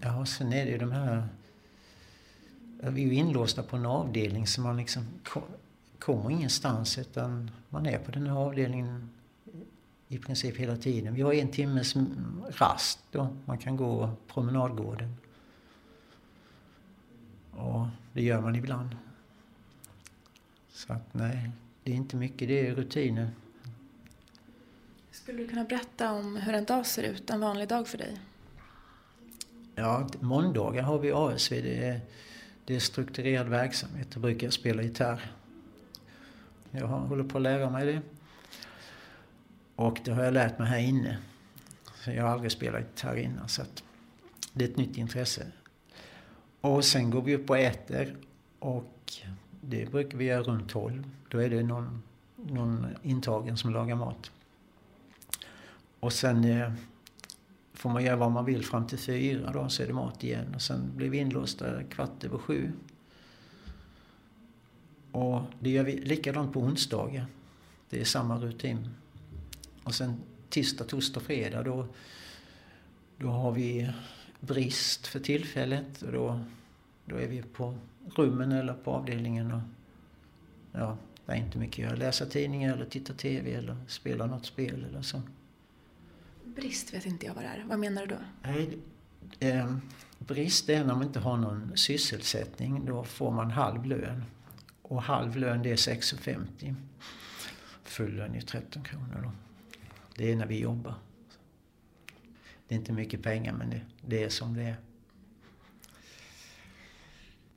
ja, 0.00 0.26
sen 0.26 0.52
är 0.52 0.64
det 0.64 0.70
ju 0.70 0.78
de 0.78 0.92
här... 0.92 1.28
Vi 2.80 3.02
är 3.02 3.06
ju 3.06 3.14
inlåsta 3.14 3.62
på 3.62 3.76
en 3.76 3.86
avdelning 3.86 4.46
så 4.46 4.60
man 4.60 4.76
liksom 4.76 5.06
kommer 5.98 6.30
ingenstans 6.30 6.98
utan 6.98 7.50
man 7.68 7.86
är 7.86 7.98
på 7.98 8.10
den 8.10 8.26
här 8.26 8.36
avdelningen 8.36 9.10
i 10.12 10.18
princip 10.18 10.56
hela 10.56 10.76
tiden. 10.76 11.14
Vi 11.14 11.22
har 11.22 11.32
en 11.32 11.50
timmes 11.50 11.94
rast 12.48 12.98
då. 13.10 13.36
Man 13.44 13.58
kan 13.58 13.76
gå 13.76 14.10
promenadgården. 14.26 15.16
Och 17.50 17.86
det 18.12 18.22
gör 18.22 18.40
man 18.40 18.56
ibland. 18.56 18.96
Så 20.72 20.92
att 20.92 21.14
nej, 21.14 21.50
det 21.82 21.92
är 21.92 21.96
inte 21.96 22.16
mycket. 22.16 22.48
Det 22.48 22.66
är 22.66 22.74
rutiner. 22.74 23.30
Skulle 25.10 25.38
du 25.38 25.48
kunna 25.48 25.64
berätta 25.64 26.12
om 26.12 26.36
hur 26.36 26.54
en 26.54 26.64
dag 26.64 26.86
ser 26.86 27.02
ut, 27.02 27.30
en 27.30 27.40
vanlig 27.40 27.68
dag 27.68 27.88
för 27.88 27.98
dig? 27.98 28.20
Ja, 29.74 30.08
måndagar 30.20 30.82
har 30.82 30.98
vi 30.98 31.12
ASV. 31.12 31.54
Det 31.54 31.84
är, 31.84 32.00
det 32.64 32.76
är 32.76 32.80
strukturerad 32.80 33.48
verksamhet. 33.48 34.10
Då 34.10 34.20
brukar 34.20 34.46
jag 34.46 34.54
spela 34.54 34.82
gitarr. 34.82 35.32
Jag 36.70 36.86
håller 36.86 37.24
på 37.24 37.38
att 37.38 37.42
lära 37.42 37.70
mig 37.70 37.86
det. 37.86 38.00
Och 39.82 40.00
det 40.04 40.12
har 40.12 40.24
jag 40.24 40.34
lärt 40.34 40.58
mig 40.58 40.68
här 40.68 40.78
inne. 40.78 41.18
Jag 42.06 42.22
har 42.22 42.30
aldrig 42.30 42.52
spelat 42.52 42.80
gitarr 42.80 43.16
innan 43.16 43.48
så 43.48 43.62
att 43.62 43.84
det 44.52 44.64
är 44.64 44.68
ett 44.68 44.76
nytt 44.76 44.96
intresse. 44.96 45.46
Och 46.60 46.84
sen 46.84 47.10
går 47.10 47.22
vi 47.22 47.36
upp 47.36 47.50
och 47.50 47.58
äter 47.58 48.16
och 48.58 49.12
det 49.60 49.90
brukar 49.90 50.18
vi 50.18 50.24
göra 50.24 50.42
runt 50.42 50.68
12. 50.68 51.10
Då 51.28 51.38
är 51.38 51.50
det 51.50 51.62
någon, 51.62 52.02
någon 52.36 52.86
intagen 53.02 53.56
som 53.56 53.72
lagar 53.72 53.96
mat. 53.96 54.30
Och 56.00 56.12
sen 56.12 56.44
eh, 56.44 56.72
får 57.72 57.90
man 57.90 58.04
göra 58.04 58.16
vad 58.16 58.32
man 58.32 58.44
vill 58.44 58.64
fram 58.64 58.86
till 58.86 58.98
fyra 58.98 59.52
då, 59.52 59.68
så 59.68 59.82
är 59.82 59.86
det 59.86 59.92
mat 59.92 60.24
igen. 60.24 60.54
Och 60.54 60.62
sen 60.62 60.96
blir 60.96 61.10
vi 61.10 61.18
inlåsta 61.18 61.82
kvart 61.82 62.24
över 62.24 62.38
sju. 62.38 62.72
Och 65.12 65.42
det 65.60 65.70
gör 65.70 65.84
vi 65.84 65.96
likadant 65.96 66.52
på 66.52 66.60
onsdagar. 66.60 67.26
Det 67.90 68.00
är 68.00 68.04
samma 68.04 68.38
rutin. 68.38 68.88
Och 69.84 69.94
sen 69.94 70.16
tisdag, 70.48 70.84
torsdag, 70.84 71.20
fredag 71.20 71.62
då, 71.62 71.86
då 73.18 73.28
har 73.28 73.52
vi 73.52 73.92
brist 74.40 75.06
för 75.06 75.20
tillfället. 75.20 76.02
Och 76.02 76.12
då, 76.12 76.40
då 77.04 77.16
är 77.16 77.28
vi 77.28 77.42
på 77.42 77.78
rummen 78.14 78.52
eller 78.52 78.74
på 78.74 78.90
avdelningen 78.90 79.52
och 79.52 79.60
ja, 80.72 80.96
det 81.26 81.32
är 81.32 81.36
inte 81.36 81.58
mycket 81.58 81.84
att 81.84 81.90
göra. 81.90 81.96
Läsa 81.96 82.26
tidningar 82.26 82.72
eller 82.72 82.86
titta 82.86 83.12
TV 83.12 83.54
eller 83.54 83.76
spela 83.86 84.26
något 84.26 84.46
spel 84.46 84.86
eller 84.90 85.02
så. 85.02 85.22
Brist 86.44 86.94
vet 86.94 87.06
inte 87.06 87.26
jag 87.26 87.34
vad 87.34 87.44
det 87.44 87.48
är. 87.48 87.64
Vad 87.68 87.78
menar 87.78 88.06
du 88.06 88.14
då? 88.14 88.20
Nej, 88.42 88.78
eh, 89.40 89.76
brist 90.18 90.68
är 90.68 90.84
när 90.84 90.94
man 90.94 91.02
inte 91.02 91.20
har 91.20 91.36
någon 91.36 91.76
sysselsättning. 91.76 92.84
Då 92.86 93.04
får 93.04 93.30
man 93.30 93.50
halv 93.50 93.84
lön. 93.84 94.24
Och 94.82 95.02
halv 95.02 95.36
lön 95.36 95.62
det 95.62 95.70
är 95.70 95.76
6,50. 95.76 96.74
Full 97.84 98.16
lön 98.16 98.34
är 98.34 98.40
13 98.40 98.82
kronor 98.82 99.20
då. 99.22 99.32
Det 100.16 100.32
är 100.32 100.36
när 100.36 100.46
vi 100.46 100.60
jobbar. 100.60 100.94
Det 102.68 102.74
är 102.74 102.78
inte 102.78 102.92
mycket 102.92 103.22
pengar 103.22 103.52
men 103.52 103.70
det, 103.70 103.80
det 104.00 104.24
är 104.24 104.28
som 104.28 104.54
det 104.54 104.62
är. 104.62 104.76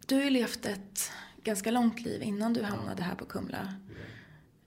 Du 0.05 0.15
har 0.15 0.23
ju 0.23 0.29
levt 0.29 0.65
ett 0.65 1.11
ganska 1.43 1.71
långt 1.71 2.01
liv 2.01 2.23
innan 2.23 2.53
du 2.53 2.63
hamnade 2.63 3.03
här 3.03 3.15
på 3.15 3.25
Kumla. 3.25 3.75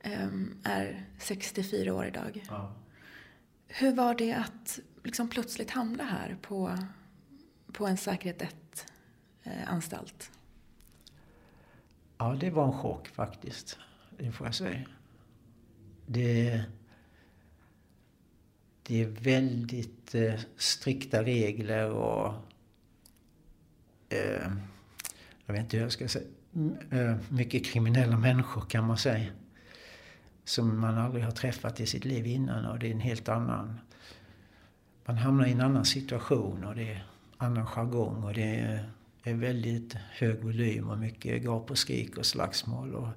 Um, 0.04 0.56
är 0.64 1.06
64 1.18 1.94
år 1.94 2.06
idag. 2.06 2.44
Ja. 2.48 2.74
Hur 3.68 3.94
var 3.94 4.14
det 4.14 4.32
att 4.32 4.78
liksom 5.04 5.28
plötsligt 5.28 5.70
hamna 5.70 6.04
här 6.04 6.36
på, 6.42 6.78
på 7.72 7.86
en 7.86 7.96
säkerhet 7.96 8.86
1-anstalt? 9.44 10.30
Eh, 10.30 10.36
ja, 12.18 12.36
det 12.40 12.50
var 12.50 12.66
en 12.66 12.72
chock 12.72 13.08
faktiskt. 13.08 13.78
Det 14.18 14.32
får 14.32 14.46
jag 14.46 14.54
säga. 14.54 14.86
Det, 16.06 16.62
det 18.88 19.02
är 19.02 19.06
väldigt 19.06 20.14
eh, 20.14 20.34
strikta 20.56 21.22
regler 21.22 21.90
och 21.90 22.34
eh, 24.08 24.50
jag 25.46 25.54
vet 25.54 25.62
inte 25.62 25.76
hur 25.76 25.84
jag 25.84 25.92
ska 25.92 26.08
säga, 26.08 26.26
mm, 26.54 26.76
eh, 26.90 27.16
mycket 27.28 27.64
kriminella 27.64 28.16
människor 28.16 28.60
kan 28.60 28.86
man 28.86 28.98
säga. 28.98 29.30
Som 30.44 30.80
man 30.80 30.98
aldrig 30.98 31.24
har 31.24 31.30
träffat 31.30 31.80
i 31.80 31.86
sitt 31.86 32.04
liv 32.04 32.26
innan 32.26 32.66
och 32.66 32.78
det 32.78 32.86
är 32.86 32.92
en 32.92 33.00
helt 33.00 33.28
annan... 33.28 33.80
Man 35.04 35.16
hamnar 35.16 35.46
i 35.46 35.52
en 35.52 35.60
annan 35.60 35.84
situation 35.84 36.64
och 36.64 36.74
det 36.74 36.92
är 36.92 37.06
annan 37.36 37.66
jargong 37.66 38.24
och 38.24 38.34
det 38.34 38.60
är, 38.60 38.90
är 39.22 39.34
väldigt 39.34 39.94
hög 39.94 40.42
volym 40.42 40.90
och 40.90 40.98
mycket 40.98 41.42
gap 41.42 41.70
och 41.70 41.78
skrik 41.78 42.18
och 42.18 42.26
slagsmål 42.26 42.94
och, 42.94 43.08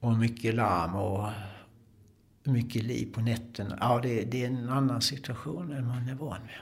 och 0.00 0.16
mycket 0.16 0.54
larm 0.54 0.94
och 0.94 1.30
mycket 2.44 2.82
liv 2.82 3.12
på 3.12 3.20
nätterna. 3.20 3.78
Ja, 3.80 4.00
det, 4.02 4.24
det 4.24 4.42
är 4.42 4.46
en 4.46 4.68
annan 4.68 5.02
situation 5.02 5.72
än 5.72 5.86
man 5.86 6.08
är 6.08 6.14
van 6.14 6.42
vid. 6.42 6.56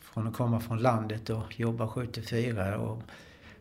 Från 0.00 0.26
att 0.26 0.34
komma 0.34 0.60
från 0.60 0.78
landet 0.78 1.30
och 1.30 1.60
jobba 1.60 1.88
7 1.88 2.06
till 2.06 2.26
4 2.26 2.78
och 2.78 3.02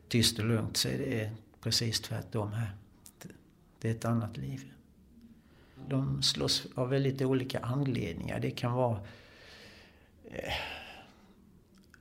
tyst 0.08 0.40
och 0.40 0.46
lugnt 0.46 0.78
så 0.78 0.88
är 0.88 0.98
det 0.98 1.32
precis 1.62 2.02
tvärtom 2.02 2.54
här. 2.54 2.72
Det 3.80 3.90
är 3.90 3.92
ett 3.92 4.06
annat 4.06 4.38
liv. 4.38 4.72
De 5.88 6.24
slåss 6.24 6.68
av 6.76 6.90
väldigt 6.90 7.22
olika 7.22 7.60
anledningar. 7.60 8.40
Det 8.40 8.52
kan 8.52 8.74
vara 8.74 9.00
eh, 10.32 10.54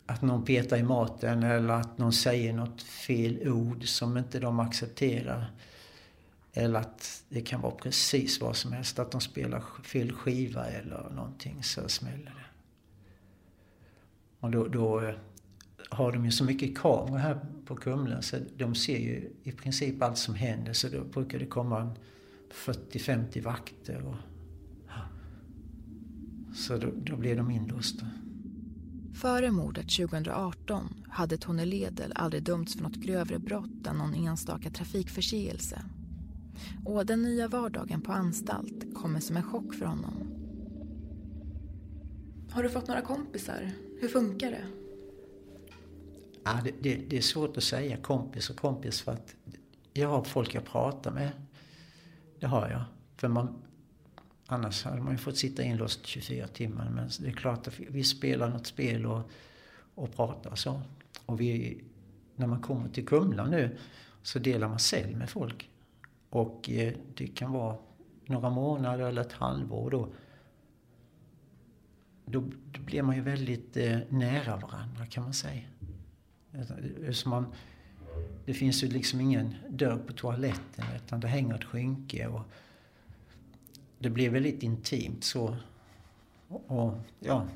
att 0.07 0.23
någon 0.23 0.45
petar 0.45 0.77
i 0.77 0.83
maten 0.83 1.43
eller 1.43 1.75
att 1.75 1.99
någon 1.99 2.13
säger 2.13 2.53
något 2.53 2.83
fel 2.83 3.49
ord 3.49 3.89
som 3.89 4.17
inte 4.17 4.41
de 4.41 4.61
accepterar. 4.61 5.51
Eller 6.53 6.81
att 6.81 7.12
det 7.33 7.41
kan 7.41 7.61
vara 7.61 7.75
precis 7.75 8.41
vad 8.41 8.57
som 8.57 8.73
helst. 8.73 8.99
Att 8.99 9.11
de 9.11 9.21
spelar 9.21 9.63
fel 9.83 10.13
skiva 10.13 10.67
eller 10.67 11.11
någonting 11.11 11.63
så 11.63 11.89
smäller 11.89 12.25
det. 12.25 12.47
Och 14.41 14.51
då, 14.51 14.69
då 14.69 15.01
eh, 15.01 15.15
har 15.91 16.13
de 16.13 16.25
ju 16.25 16.31
så 16.31 16.45
mycket 16.45 16.79
kameror 16.79 17.19
här 17.19 17.41
på 17.67 17.77
Kumla 17.77 18.23
så 18.23 18.37
de 18.57 18.75
ser 18.75 18.99
ju 18.99 19.31
i 19.43 19.53
princip 19.53 20.03
allt 20.03 20.19
som 20.19 20.35
händer. 20.35 20.73
Så 20.73 20.89
då 20.89 21.05
brukar 21.05 21.39
det 21.39 21.47
komma 21.47 21.95
40-50 22.51 23.43
vakter. 23.43 24.03
Och, 24.07 24.17
så 26.57 26.77
då, 26.77 26.89
då 26.97 27.17
blir 27.17 27.37
de 27.37 27.51
inlåsta. 27.51 28.07
Före 29.15 29.51
mordet 29.51 29.97
2018 29.97 31.05
hade 31.09 31.37
Tony 31.37 31.65
Ledel 31.65 32.13
aldrig 32.15 32.43
dömts 32.43 32.75
för 32.75 32.83
något 32.83 32.97
grövre 32.97 33.39
brott 33.39 33.87
än 33.87 33.97
någon 33.97 34.15
enstaka 34.15 34.71
trafikförseelse. 34.71 35.83
Och 36.85 37.07
den 37.07 37.23
nya 37.23 37.49
vardagen 37.49 38.01
på 38.01 38.13
anstalt 38.13 38.95
kommer 38.95 39.21
som 39.21 39.37
en 39.37 39.43
chock 39.43 39.75
för 39.75 39.87
honom. 39.87 40.13
Har 42.51 42.63
du 42.63 42.69
fått 42.69 42.89
några 42.89 43.01
kompisar? 43.03 43.71
Hur 44.01 44.09
funkar 44.09 44.51
det? 44.51 44.65
Ja, 46.45 46.61
det, 46.65 46.73
det, 46.81 46.95
det, 47.09 47.17
är 47.17 47.23
svårt 47.23 47.57
att 47.57 47.63
säga 47.63 47.97
kompis 47.97 48.51
och 48.51 48.57
kompis 48.57 49.01
för 49.01 49.13
att 49.13 49.35
jag 49.93 50.09
har 50.09 50.25
folk 50.25 50.55
jag 50.55 50.65
pratar 50.65 51.11
med. 51.11 51.31
Det 52.41 52.47
har 52.47 52.71
jag. 52.71 52.85
För 53.17 53.29
man, 53.29 53.63
Annars 54.53 54.85
hade 54.85 55.03
man 55.03 55.13
ju 55.13 55.19
fått 55.19 55.37
sitta 55.37 55.63
inlåst 55.63 56.07
24 56.07 56.49
timmar. 56.49 56.91
Men 56.91 57.09
det 57.21 57.29
är 57.29 57.33
klart 57.33 57.67
att 57.67 57.79
vi 57.79 58.05
spelar 58.05 58.49
något 58.49 58.67
spel 58.67 59.07
och, 59.07 59.31
och 59.95 60.17
pratar 60.17 60.55
så. 60.55 60.83
Och 61.27 61.41
vi, 61.41 61.81
när 62.37 62.47
man 62.47 62.61
kommer 62.61 62.89
till 62.89 63.07
Kumla 63.07 63.47
nu 63.47 63.79
så 64.23 64.39
delar 64.39 64.69
man 64.69 64.79
cell 64.79 65.17
med 65.17 65.31
folk. 65.31 65.71
Och 66.33 66.71
eh, 66.71 66.95
det 67.15 67.27
kan 67.27 67.53
vara 67.53 67.77
några 68.27 68.51
månader 68.51 69.05
eller 69.05 69.23
ett 69.23 69.33
halvår 69.33 69.91
då. 69.91 70.09
Då, 72.25 72.45
blir 72.85 73.03
man 73.03 73.17
ju 73.17 73.23
väldigt 73.23 73.77
eh, 73.77 73.99
nära 74.09 74.57
varandra 74.57 75.07
kan 75.07 75.25
man 75.25 75.35
säga. 75.35 75.63
Så 77.13 77.29
man, 77.29 77.47
det 78.45 78.55
finns 78.55 78.85
ju 78.85 78.89
liksom 78.89 79.21
ingen 79.21 79.55
dörr 79.69 79.99
på 80.07 80.13
toaletten 80.13 80.85
utan 80.97 81.21
det 81.21 81.29
hänger 81.29 81.55
ett 81.55 81.65
skynke. 81.65 82.27
Och 82.27 82.43
det 83.99 84.11
blir 84.11 84.31
väldigt 84.31 84.63
intimt 84.63 85.25
så. 85.25 85.57
Och, 86.49 86.95
ja, 87.21 87.47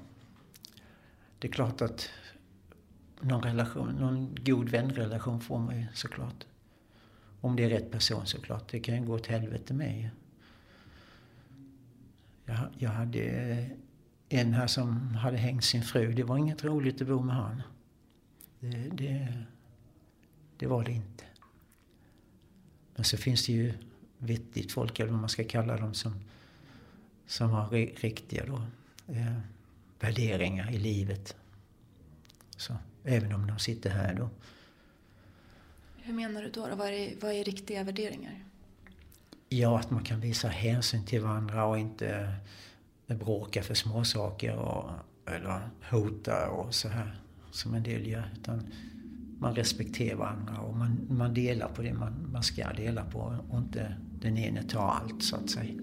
det 1.39 1.49
är 1.49 1.53
klart 1.53 1.83
att 1.83 2.11
någon 3.21 3.43
relation, 3.43 3.89
någon 3.89 4.35
god 4.45 4.69
vänrelation 4.69 5.41
får 5.41 5.59
man 5.59 5.81
ju 5.81 5.87
såklart. 5.95 6.47
Om 7.47 7.57
det 7.57 7.65
är 7.65 7.69
rätt 7.69 7.91
person 7.91 8.27
såklart. 8.27 8.69
Det 8.71 8.81
kan 8.81 8.95
ju 8.95 9.07
gå 9.07 9.15
åt 9.15 9.27
helvete 9.27 9.75
med 9.75 10.11
jag, 12.45 12.59
jag 12.79 12.91
hade 12.91 13.69
en 14.29 14.53
här 14.53 14.67
som 14.67 15.15
hade 15.15 15.37
hängt 15.37 15.65
sin 15.65 15.83
fru. 15.83 16.13
Det 16.13 16.23
var 16.23 16.39
inget 16.39 16.65
roligt 16.65 17.01
att 17.01 17.09
bo 17.09 17.23
med 17.23 17.37
han. 17.37 17.63
Det, 18.61 18.89
det, 18.93 19.45
det 20.57 20.67
var 20.67 20.85
det 20.85 20.93
inte. 20.93 21.25
Men 22.95 23.05
så 23.05 23.17
finns 23.17 23.47
det 23.47 23.53
ju 23.53 23.73
vettigt 24.19 24.73
folk, 24.73 25.01
eller 25.01 25.11
vad 25.11 25.21
man 25.21 25.29
ska 25.29 25.45
kalla 25.45 25.77
dem, 25.77 25.95
som, 25.95 26.13
som 27.27 27.51
har 27.51 27.69
riktiga 28.01 28.47
då, 28.47 28.63
eh, 29.15 29.39
värderingar 30.01 30.71
i 30.71 30.79
livet. 30.79 31.37
Så, 32.57 32.77
även 33.05 33.33
om 33.33 33.47
de 33.47 33.59
sitter 33.59 33.91
här 33.91 34.15
då. 34.15 34.31
Hur 36.07 36.15
menar 36.15 36.43
du 36.43 36.51
då? 36.51 36.67
då? 36.67 36.77
Vad, 36.77 36.89
är, 36.89 37.15
vad 37.21 37.33
är 37.33 37.45
riktiga 37.45 37.85
värderingar? 37.85 38.45
Ja, 39.49 39.79
att 39.79 39.91
man 39.91 40.05
kan 40.05 40.21
visa 40.21 40.49
hänsyn 40.49 41.05
till 41.05 41.23
varandra 41.23 41.65
och 41.65 41.79
inte 41.79 42.35
bråka 43.07 43.63
för 43.63 43.75
småsaker 43.75 44.57
och, 44.57 44.91
eller 45.27 45.61
hota 45.91 46.51
och 46.51 46.75
så 46.75 46.89
här 46.89 47.21
som 47.51 47.75
en 47.75 47.83
del 47.83 48.07
gör. 48.07 48.31
Utan 48.41 48.67
man 49.39 49.55
respekterar 49.55 50.17
varandra 50.17 50.61
och 50.61 50.77
man, 50.77 51.07
man 51.11 51.35
delar 51.35 51.69
på 51.69 51.83
det 51.83 51.95
man, 51.95 52.31
man 52.33 52.43
ska 52.43 52.73
dela 52.73 53.05
på 53.05 53.39
och 53.51 53.59
inte 53.59 53.97
den 54.21 54.39
ene 54.39 54.63
tar 54.63 54.89
allt 54.89 55.23
så 55.23 55.37
att 55.37 55.51
säga. 55.51 55.75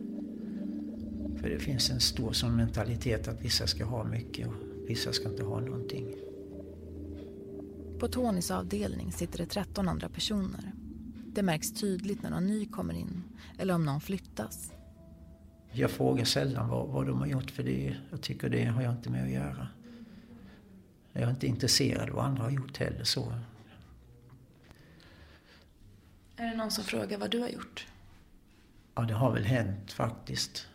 För 1.42 1.50
det 1.50 1.60
finns 1.60 1.90
en 1.90 2.00
stor 2.00 2.32
sån 2.32 2.56
mentalitet 2.56 3.28
att 3.28 3.42
vissa 3.42 3.68
ska 3.68 3.86
ha 3.86 4.04
mycket 4.04 4.48
och 4.48 4.54
vissa 4.88 5.14
ska 5.14 5.30
inte 5.30 5.44
ha 5.44 5.60
någonting. 5.60 6.16
På 8.00 8.08
Tonys 8.08 8.52
avdelning 8.52 9.12
sitter 9.12 9.38
det 9.38 9.46
13 9.46 9.88
andra 9.88 10.10
personer. 10.10 10.72
Det 11.28 11.44
märks 11.44 11.74
tydligt 11.74 12.24
när 12.24 12.30
någon 12.30 12.48
ny 12.48 12.66
kommer 12.66 12.94
in 12.94 13.24
eller 13.58 13.74
om 13.74 13.86
någon 13.86 14.02
flyttas. 14.02 14.72
Jag 15.72 15.92
frågar 15.92 16.26
sällan 16.26 16.70
vad, 16.70 16.88
vad 16.88 17.08
de 17.08 17.20
har 17.20 17.28
gjort 17.28 17.52
för 17.52 17.64
det. 17.64 17.98
Jag 18.12 18.22
tycker 18.22 18.50
det 18.50 18.66
har 18.66 18.82
jag 18.82 18.94
inte 18.94 19.10
med 19.10 19.24
att 19.24 19.32
göra. 19.32 19.68
Jag 21.14 21.24
är 21.24 21.30
inte 21.30 21.48
intresserad 21.48 22.10
av 22.10 22.16
vad 22.16 22.26
andra 22.26 22.44
har 22.44 22.52
gjort 22.52 22.78
heller. 22.78 23.04
Så. 23.04 23.34
Är 26.36 26.46
det 26.52 26.58
någon 26.58 26.72
som 26.72 26.84
frågar 26.84 27.18
vad 27.18 27.32
du 27.32 27.40
har 27.40 27.50
gjort? 27.50 27.88
Ja, 28.96 29.02
det 29.02 29.14
har 29.14 29.34
väl 29.34 29.46
hänt 29.46 29.92
faktiskt. 29.92 30.68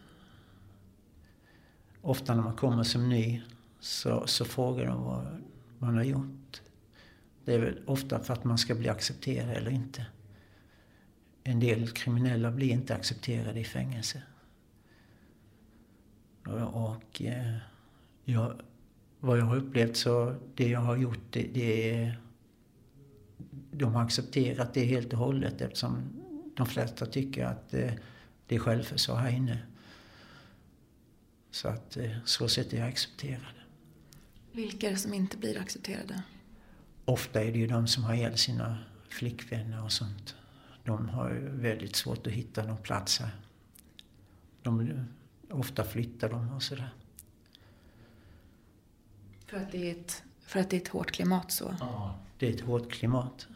Ofta 2.02 2.34
när 2.34 2.42
man 2.42 2.56
kommer 2.56 2.82
som 2.82 3.08
ny 3.08 3.42
så, 3.80 4.26
så 4.26 4.44
frågar 4.44 4.86
de 4.86 5.04
vad 5.04 5.42
man 5.78 5.96
har 5.96 6.04
gjort. 6.04 6.62
Det 7.48 7.54
är 7.54 7.58
väl 7.58 7.82
ofta 7.86 8.20
för 8.20 8.32
att 8.34 8.44
man 8.44 8.58
ska 8.58 8.74
bli 8.74 8.88
accepterad 8.88 9.56
eller 9.56 9.70
inte. 9.70 10.06
En 11.44 11.60
del 11.60 11.90
kriminella 11.90 12.50
blir 12.50 12.70
inte 12.70 12.94
accepterade 12.94 13.60
i 13.60 13.64
fängelse. 13.64 14.22
Och 16.72 17.22
eh, 17.22 17.56
jag, 18.24 18.60
vad 19.20 19.38
jag 19.38 19.44
har 19.44 19.56
upplevt 19.56 19.96
så, 19.96 20.34
det 20.54 20.68
jag 20.68 20.80
har 20.80 20.96
gjort 20.96 21.20
det, 21.30 21.46
det 21.54 21.90
är... 21.90 22.20
De 23.70 23.94
har 23.94 24.02
accepterat 24.02 24.74
det 24.74 24.84
helt 24.84 25.12
och 25.12 25.18
hållet 25.18 25.60
eftersom 25.60 26.02
de 26.56 26.66
flesta 26.66 27.06
tycker 27.06 27.44
att 27.44 27.74
eh, 27.74 27.92
det 28.46 28.54
är 28.54 28.58
självförsvar 28.58 29.16
här 29.16 29.30
inne. 29.30 29.58
Så 31.50 31.68
att 31.68 31.96
eh, 31.96 32.16
så 32.24 32.48
sätt 32.48 32.72
är 32.72 32.78
jag 32.78 32.88
accepterad. 32.88 33.54
Vilka 34.52 34.86
är 34.86 34.90
det 34.90 34.96
som 34.96 35.14
inte 35.14 35.36
blir 35.36 35.58
accepterade? 35.58 36.22
Ofta 37.08 37.42
är 37.42 37.52
det 37.52 37.58
ju 37.58 37.66
de 37.66 37.86
som 37.86 38.04
har 38.04 38.14
ihjäl 38.14 38.38
sina 38.38 38.78
flickvänner 39.08 39.84
och 39.84 39.92
sånt. 39.92 40.36
De 40.84 41.08
har 41.08 41.30
väldigt 41.50 41.96
svårt 41.96 42.26
att 42.26 42.32
hitta 42.32 42.62
någon 42.62 42.76
plats 42.76 43.18
här. 43.18 43.30
De, 44.62 45.04
ofta 45.50 45.84
flyttar 45.84 46.28
de 46.30 46.52
och 46.52 46.62
sådär. 46.62 46.90
För 49.46 49.56
att, 49.56 49.72
det 49.72 49.90
är 49.90 49.94
ett, 49.94 50.22
för 50.40 50.60
att 50.60 50.70
det 50.70 50.76
är 50.76 50.80
ett 50.80 50.88
hårt 50.88 51.10
klimat 51.10 51.52
så? 51.52 51.74
Ja, 51.80 52.18
det 52.38 52.48
är 52.48 52.54
ett 52.54 52.60
hårt 52.60 52.92
klimat. 52.92 53.48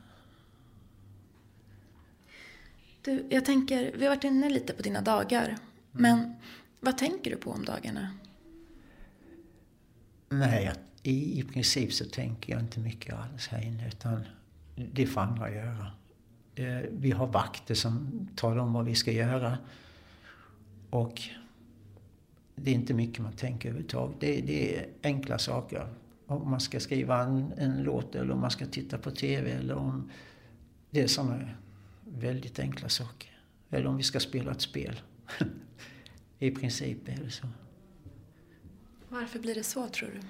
Du, 3.02 3.26
jag 3.30 3.44
tänker, 3.44 3.92
vi 3.96 4.04
har 4.04 4.14
varit 4.14 4.24
inne 4.24 4.50
lite 4.50 4.72
på 4.72 4.82
dina 4.82 5.00
dagar. 5.00 5.44
Mm. 5.46 5.58
Men 5.90 6.34
vad 6.80 6.98
tänker 6.98 7.30
du 7.30 7.36
på 7.36 7.50
om 7.50 7.64
dagarna? 7.64 8.10
Nej, 10.28 10.72
i, 11.02 11.40
i 11.40 11.42
princip 11.42 11.92
så 11.92 12.04
tänker 12.04 12.52
jag 12.52 12.62
inte 12.62 12.80
mycket 12.80 13.14
alls 13.14 13.48
här 13.48 13.62
inne. 13.62 13.88
Utan 13.88 14.24
det 14.92 15.06
får 15.06 15.20
andra 15.20 15.50
göra. 15.50 15.90
Eh, 16.54 16.80
vi 16.90 17.10
har 17.10 17.26
vakter 17.26 17.74
som 17.74 18.28
talar 18.36 18.56
om 18.56 18.72
vad 18.72 18.84
vi 18.84 18.94
ska 18.94 19.12
göra. 19.12 19.58
Och 20.90 21.20
det 22.54 22.70
är 22.70 22.74
inte 22.74 22.94
mycket 22.94 23.22
man 23.22 23.32
tänker 23.32 23.68
överhuvudtaget. 23.68 24.16
Det, 24.20 24.40
det 24.40 24.78
är 24.78 24.88
enkla 25.02 25.38
saker. 25.38 25.86
Om 26.26 26.50
man 26.50 26.60
ska 26.60 26.80
skriva 26.80 27.22
en, 27.22 27.52
en 27.56 27.82
låt 27.82 28.14
eller 28.14 28.30
om 28.32 28.40
man 28.40 28.50
ska 28.50 28.66
titta 28.66 28.98
på 28.98 29.10
TV 29.10 29.50
eller 29.50 29.74
om... 29.74 30.10
Det 30.90 31.02
är 31.02 31.06
sådana 31.06 31.48
väldigt 32.04 32.58
enkla 32.58 32.88
saker. 32.88 33.30
Eller 33.70 33.86
om 33.86 33.96
vi 33.96 34.02
ska 34.02 34.20
spela 34.20 34.52
ett 34.52 34.60
spel. 34.60 35.00
I 36.38 36.50
princip 36.50 37.08
är 37.08 37.16
det 37.24 37.30
så. 37.30 37.48
Varför 39.08 39.38
blir 39.38 39.54
det 39.54 39.62
så 39.62 39.88
tror 39.88 40.08
du? 40.08 40.20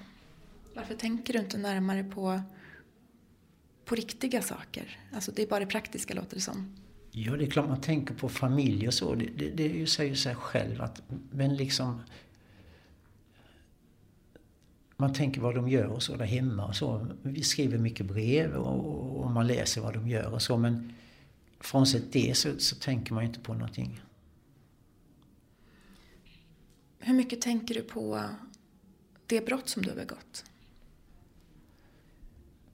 Varför 0.73 0.95
tänker 0.95 1.33
du 1.33 1.39
inte 1.39 1.57
närmare 1.57 2.03
på, 2.03 2.41
på 3.85 3.95
riktiga 3.95 4.41
saker? 4.41 4.99
Alltså 5.13 5.31
det 5.31 5.41
är 5.41 5.47
bara 5.47 5.59
det 5.59 5.65
praktiska 5.65 6.13
låter 6.13 6.35
det 6.35 6.41
som. 6.41 6.75
Ja, 7.11 7.37
det 7.37 7.45
är 7.45 7.49
klart 7.49 7.67
man 7.67 7.81
tänker 7.81 8.13
på 8.13 8.29
familj 8.29 8.87
och 8.87 8.93
så. 8.93 9.15
Det, 9.15 9.25
det, 9.25 9.49
det 9.49 9.87
säger 9.87 10.15
sig 10.15 10.35
själv 10.35 10.81
att, 10.81 11.01
men 11.31 11.55
liksom... 11.55 12.01
Man 14.97 15.13
tänker 15.13 15.41
vad 15.41 15.55
de 15.55 15.69
gör 15.69 15.87
och 15.87 16.03
så 16.03 16.15
där 16.15 16.25
hemma 16.25 16.65
och 16.65 16.75
så. 16.75 17.07
Vi 17.21 17.43
skriver 17.43 17.77
mycket 17.77 18.05
brev 18.05 18.53
och, 18.55 19.23
och 19.23 19.31
man 19.31 19.47
läser 19.47 19.81
vad 19.81 19.93
de 19.93 20.07
gör 20.07 20.33
och 20.33 20.41
så 20.41 20.57
men 20.57 20.93
frånsett 21.59 22.11
det 22.11 22.37
så, 22.37 22.59
så 22.59 22.75
tänker 22.75 23.13
man 23.13 23.23
ju 23.23 23.27
inte 23.27 23.39
på 23.39 23.53
någonting. 23.53 24.01
Hur 26.99 27.13
mycket 27.13 27.41
tänker 27.41 27.73
du 27.73 27.81
på 27.81 28.29
det 29.25 29.45
brott 29.45 29.69
som 29.69 29.83
du 29.83 29.89
har 29.89 29.97
begått? 29.97 30.45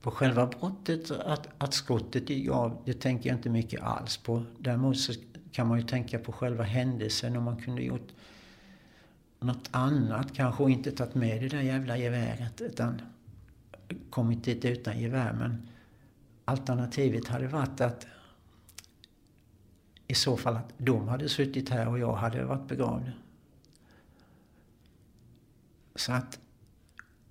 På 0.01 0.12
själva 0.12 0.47
brottet, 0.47 1.12
att, 1.12 1.47
att 1.57 1.73
skottet 1.73 2.29
gick 2.29 2.49
av, 2.49 2.81
det 2.85 2.93
tänker 2.93 3.29
jag 3.29 3.38
inte 3.38 3.49
mycket 3.49 3.81
alls 3.83 4.17
på. 4.17 4.43
Däremot 4.59 4.99
så 4.99 5.13
kan 5.51 5.67
man 5.67 5.79
ju 5.79 5.85
tänka 5.85 6.19
på 6.19 6.31
själva 6.31 6.63
händelsen 6.63 7.38
om 7.38 7.43
man 7.43 7.62
kunde 7.62 7.81
gjort 7.81 8.07
något 9.39 9.69
annat 9.71 10.33
kanske 10.33 10.63
och 10.63 10.69
inte 10.69 10.91
tagit 10.91 11.15
med 11.15 11.41
det 11.41 11.47
där 11.47 11.62
jävla 11.62 11.97
geväret 11.97 12.62
utan 12.62 13.01
kommit 14.09 14.43
dit 14.43 14.65
utan 14.65 14.99
gevär. 14.99 15.33
Men 15.33 15.67
alternativet 16.45 17.27
hade 17.27 17.47
varit 17.47 17.81
att 17.81 18.07
i 20.07 20.15
så 20.15 20.38
fall 20.38 20.55
att 20.55 20.73
de 20.77 21.07
hade 21.07 21.29
suttit 21.29 21.69
här 21.69 21.88
och 21.88 21.99
jag 21.99 22.13
hade 22.13 22.45
varit 22.45 22.67
begravd. 22.67 23.12
Så 25.95 26.12
att 26.12 26.39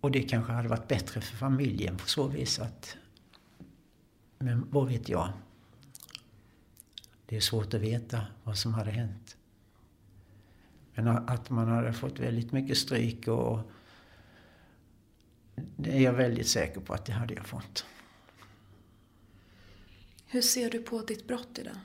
och 0.01 0.11
det 0.11 0.23
kanske 0.23 0.53
hade 0.53 0.69
varit 0.69 0.89
bättre 0.89 1.21
för 1.21 1.37
familjen 1.37 1.97
på 1.97 2.07
så 2.07 2.29
vis 2.29 2.59
att... 2.59 2.97
Men 4.39 4.71
vad 4.71 4.89
vet 4.89 5.09
jag? 5.09 5.33
Det 7.27 7.37
är 7.37 7.41
svårt 7.41 7.75
att 7.75 7.81
veta 7.81 8.27
vad 8.45 8.59
som 8.59 8.75
hade 8.75 8.91
hänt. 8.91 9.37
Men 10.95 11.09
att 11.09 11.51
man 11.51 11.69
hade 11.69 11.93
fått 11.93 12.19
väldigt 12.19 12.53
mycket 12.53 12.79
stryk 12.79 13.29
och... 13.29 13.61
Det 15.77 15.97
är 15.97 16.01
jag 16.01 16.13
väldigt 16.13 16.49
säker 16.49 16.81
på 16.81 16.95
att 16.95 17.07
det 17.07 17.13
hade 17.13 17.35
jag 17.35 17.47
fått. 17.47 17.87
Hur 20.27 20.43
ser 20.43 20.71
du 20.71 20.83
på 20.83 21.03
ditt 21.03 21.27
brott 21.27 21.59
idag? 21.59 21.77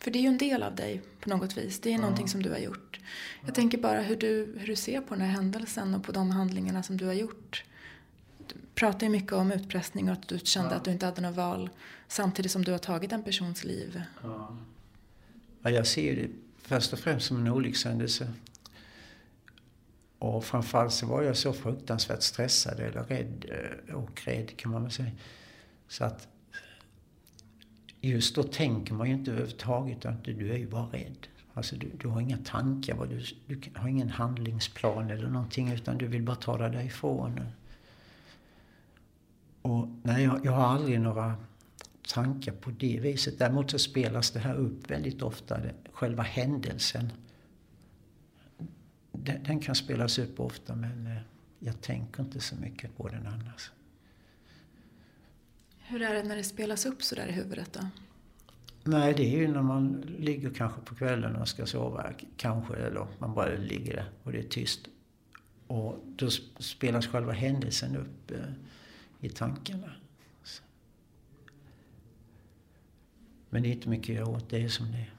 För 0.00 0.10
det 0.10 0.18
är 0.18 0.20
ju 0.20 0.28
en 0.28 0.38
del 0.38 0.62
av 0.62 0.74
dig 0.74 1.02
på 1.20 1.28
något 1.28 1.56
vis. 1.56 1.80
Det 1.80 1.88
är 1.88 1.92
ja. 1.92 2.00
någonting 2.00 2.28
som 2.28 2.42
du 2.42 2.50
har 2.50 2.58
gjort. 2.58 3.00
Jag 3.44 3.54
tänker 3.54 3.78
bara 3.78 4.00
hur 4.00 4.16
du, 4.16 4.54
hur 4.58 4.66
du 4.66 4.76
ser 4.76 5.00
på 5.00 5.14
den 5.14 5.24
här 5.24 5.30
händelsen 5.30 5.94
och 5.94 6.04
på 6.04 6.12
de 6.12 6.30
handlingarna 6.30 6.82
som 6.82 6.96
du 6.96 7.06
har 7.06 7.12
gjort. 7.12 7.64
Du 8.46 8.54
pratar 8.74 9.06
ju 9.06 9.10
mycket 9.10 9.32
om 9.32 9.52
utpressning 9.52 10.08
och 10.08 10.12
att 10.12 10.28
du 10.28 10.38
kände 10.38 10.70
ja. 10.70 10.76
att 10.76 10.84
du 10.84 10.90
inte 10.90 11.06
hade 11.06 11.20
något 11.20 11.36
val 11.36 11.70
samtidigt 12.08 12.52
som 12.52 12.64
du 12.64 12.72
har 12.72 12.78
tagit 12.78 13.12
en 13.12 13.22
persons 13.22 13.64
liv. 13.64 14.02
Ja. 14.22 14.56
ja 15.62 15.70
jag 15.70 15.86
ser 15.86 16.16
det 16.16 16.28
först 16.62 16.92
och 16.92 16.98
främst 16.98 17.26
som 17.26 17.36
en 17.36 17.52
olyckshändelse. 17.52 18.32
Och 20.18 20.44
framförallt 20.44 20.92
så 20.92 21.06
var 21.06 21.22
jag 21.22 21.36
så 21.36 21.52
fruktansvärt 21.52 22.22
stressad 22.22 22.80
eller 22.80 23.02
rädd 23.02 23.44
eh, 23.88 23.94
och 23.94 24.22
rädd 24.24 24.56
kan 24.56 24.70
man 24.72 24.82
väl 24.82 24.92
säga. 24.92 25.10
Så 25.88 26.04
att 26.04 26.28
just 28.00 28.34
då 28.34 28.42
tänker 28.42 28.94
man 28.94 29.08
ju 29.08 29.14
inte 29.14 29.30
överhuvudtaget 29.30 30.06
att 30.06 30.24
du 30.24 30.52
är 30.52 30.58
ju 30.58 30.66
bara 30.66 30.86
rädd. 30.86 31.26
Alltså 31.54 31.76
du, 31.76 31.90
du 32.00 32.08
har 32.08 32.20
inga 32.20 32.38
tankar, 32.38 33.06
du, 33.06 33.24
du 33.46 33.60
har 33.74 33.88
ingen 33.88 34.10
handlingsplan 34.10 35.10
eller 35.10 35.28
någonting 35.28 35.72
utan 35.72 35.98
du 35.98 36.06
vill 36.06 36.22
bara 36.22 36.36
ta 36.36 36.58
dig 36.58 36.70
därifrån. 36.70 37.40
Och 39.62 39.88
nej, 40.02 40.24
jag, 40.24 40.40
jag 40.44 40.52
har 40.52 40.66
aldrig 40.66 41.00
några 41.00 41.34
tankar 42.08 42.52
på 42.52 42.70
det 42.70 43.00
viset. 43.00 43.38
Däremot 43.38 43.70
så 43.70 43.78
spelas 43.78 44.30
det 44.30 44.40
här 44.40 44.54
upp 44.54 44.90
väldigt 44.90 45.22
ofta, 45.22 45.58
det, 45.58 45.74
själva 45.92 46.22
händelsen. 46.22 47.12
Den, 49.12 49.42
den, 49.42 49.60
kan 49.60 49.74
spelas 49.74 50.18
upp 50.18 50.40
ofta 50.40 50.74
men 50.74 51.06
eh, 51.06 51.22
jag 51.58 51.80
tänker 51.80 52.22
inte 52.22 52.40
så 52.40 52.56
mycket 52.56 52.96
på 52.96 53.08
den 53.08 53.26
annars. 53.26 53.70
Hur 55.90 56.02
är 56.02 56.14
det 56.14 56.22
när 56.22 56.36
det 56.36 56.44
spelas 56.44 56.86
upp 56.86 57.02
så 57.02 57.14
där 57.14 57.26
i 57.26 57.32
huvudet 57.32 57.72
då? 57.72 57.80
Nej, 58.84 59.14
det 59.16 59.22
är 59.22 59.38
ju 59.38 59.48
när 59.48 59.62
man 59.62 60.00
ligger 60.18 60.50
kanske 60.50 60.80
på 60.80 60.94
kvällen 60.94 61.36
och 61.36 61.48
ska 61.48 61.66
sova. 61.66 62.12
Kanske, 62.36 62.76
eller 62.76 63.06
man 63.18 63.34
bara 63.34 63.56
ligger 63.56 63.96
där 63.96 64.10
och 64.22 64.32
det 64.32 64.38
är 64.38 64.42
tyst. 64.42 64.80
Och 65.66 66.04
då 66.16 66.30
spelas 66.58 67.06
själva 67.06 67.32
händelsen 67.32 67.96
upp 67.96 68.30
eh, 68.30 68.38
i 69.20 69.28
tankarna. 69.28 69.92
Men 73.50 73.62
det 73.62 73.68
är 73.68 73.72
inte 73.72 73.88
mycket 73.88 74.10
att 74.10 74.16
göra 74.16 74.36
åt, 74.36 74.50
det 74.50 74.62
är 74.62 74.68
som 74.68 74.92
det 74.92 74.98
är. 74.98 75.14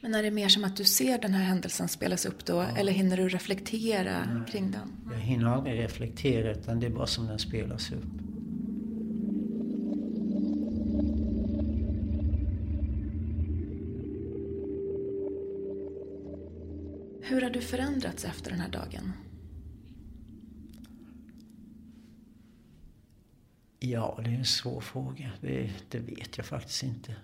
Men 0.00 0.14
är 0.14 0.22
det 0.22 0.30
mer 0.30 0.48
som 0.48 0.64
att 0.64 0.76
du 0.76 0.84
ser 0.84 1.18
den 1.18 1.34
här 1.34 1.44
händelsen 1.44 1.88
spelas 1.88 2.26
upp 2.26 2.44
då? 2.44 2.54
Ja. 2.54 2.76
Eller 2.76 2.92
hinner 2.92 3.16
du 3.16 3.28
reflektera 3.28 4.34
Nej, 4.34 4.52
kring 4.52 4.70
den? 4.70 5.12
Jag 5.12 5.18
hinner 5.20 5.46
aldrig 5.46 5.78
reflektera 5.78 6.52
utan 6.52 6.80
det 6.80 6.86
är 6.86 6.90
bara 6.90 7.06
som 7.06 7.26
den 7.26 7.38
spelas 7.38 7.92
upp. 7.92 8.04
Hur 17.38 17.42
har 17.42 17.50
du 17.50 17.60
förändrats 17.60 18.24
efter 18.24 18.50
den 18.50 18.60
här 18.60 18.68
dagen? 18.68 19.12
Ja, 23.78 24.20
det 24.24 24.30
är 24.30 24.34
en 24.34 24.44
svår 24.44 24.80
fråga. 24.80 25.30
Det, 25.40 25.70
det, 25.88 25.98
vet 25.98 26.36
jag 26.36 26.46
faktiskt 26.46 26.82
inte. 26.82 27.16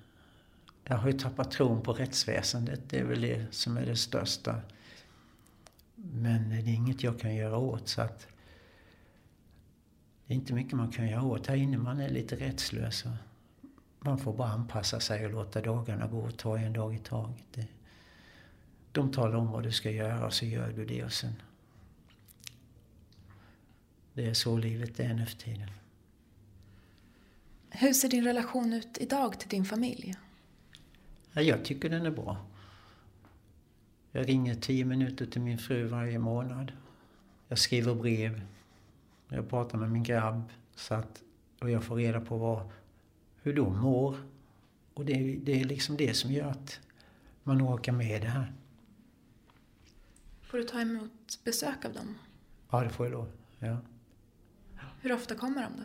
Jag 0.84 0.96
har 0.96 1.06
ju 1.06 1.18
tappat 1.18 1.50
tron 1.50 1.82
på 1.82 1.92
rättsväsendet. 1.92 2.80
Det 2.90 2.98
är 2.98 3.04
väl 3.04 3.20
det 3.20 3.46
som 3.50 3.76
är 3.76 3.86
det 3.86 3.96
största. 3.96 4.60
Men 5.94 6.50
det 6.50 6.56
är 6.56 6.68
inget 6.68 7.02
jag 7.02 7.20
kan 7.20 7.34
göra 7.34 7.56
åt. 7.56 7.88
så 7.88 8.00
att 8.00 8.26
Det 10.26 10.34
är 10.34 10.36
inte 10.36 10.54
mycket 10.54 10.72
man 10.72 10.92
kan 10.92 11.08
göra 11.08 11.22
åt. 11.22 11.46
Här 11.46 11.56
inne 11.56 11.78
man 11.78 12.00
är 12.00 12.08
lite 12.08 12.36
rättslös. 12.36 13.04
Man 14.00 14.18
får 14.18 14.32
bara 14.32 14.48
anpassa 14.48 15.00
sig 15.00 15.26
och 15.26 15.32
låta 15.32 15.60
dagarna 15.60 16.06
gå 16.06 16.18
och 16.18 16.36
ta 16.36 16.58
en 16.58 16.72
dag 16.72 16.94
i 16.94 16.98
taget. 16.98 17.68
De 18.94 19.12
talar 19.12 19.36
om 19.36 19.52
vad 19.52 19.62
du 19.62 19.72
ska 19.72 19.90
göra 19.90 20.30
så 20.30 20.46
gör 20.46 20.72
du 20.72 20.84
det 20.84 21.04
och 21.04 21.12
sen... 21.12 21.32
Det 24.12 24.26
är 24.26 24.34
så 24.34 24.56
livet 24.56 25.00
är 25.00 25.14
nu 25.14 25.26
för 25.26 25.36
tiden. 25.36 25.70
Hur 27.70 27.92
ser 27.92 28.08
din 28.08 28.24
relation 28.24 28.72
ut 28.72 28.98
idag 28.98 29.40
till 29.40 29.48
din 29.48 29.64
familj? 29.64 30.14
Ja, 31.32 31.42
jag 31.42 31.64
tycker 31.64 31.88
den 31.90 32.06
är 32.06 32.10
bra. 32.10 32.46
Jag 34.12 34.28
ringer 34.28 34.54
tio 34.54 34.84
minuter 34.84 35.26
till 35.26 35.40
min 35.40 35.58
fru 35.58 35.84
varje 35.84 36.18
månad. 36.18 36.72
Jag 37.48 37.58
skriver 37.58 37.94
brev. 37.94 38.42
Jag 39.28 39.50
pratar 39.50 39.78
med 39.78 39.90
min 39.90 40.02
grabb. 40.02 40.42
Så 40.74 40.94
att, 40.94 41.22
och 41.60 41.70
jag 41.70 41.84
får 41.84 41.96
reda 41.96 42.20
på 42.20 42.36
vad, 42.36 42.68
hur 43.42 43.54
de 43.54 43.80
mår. 43.80 44.16
Och 44.94 45.04
det, 45.04 45.38
det 45.42 45.60
är 45.60 45.64
liksom 45.64 45.96
det 45.96 46.14
som 46.14 46.32
gör 46.32 46.50
att 46.50 46.80
man 47.42 47.62
orkar 47.62 47.92
med 47.92 48.22
det 48.22 48.28
här. 48.28 48.52
Får 50.54 50.58
du 50.58 50.64
ta 50.64 50.80
emot 50.80 51.44
besök 51.44 51.84
av 51.84 51.92
dem? 51.92 52.18
Ja, 52.70 52.80
det 52.80 52.90
får 52.90 53.06
jag 53.06 53.12
lov. 53.12 53.32
Ja. 53.58 53.78
Hur 55.00 55.12
ofta 55.12 55.34
kommer 55.34 55.62
de 55.62 55.72
då? 55.76 55.84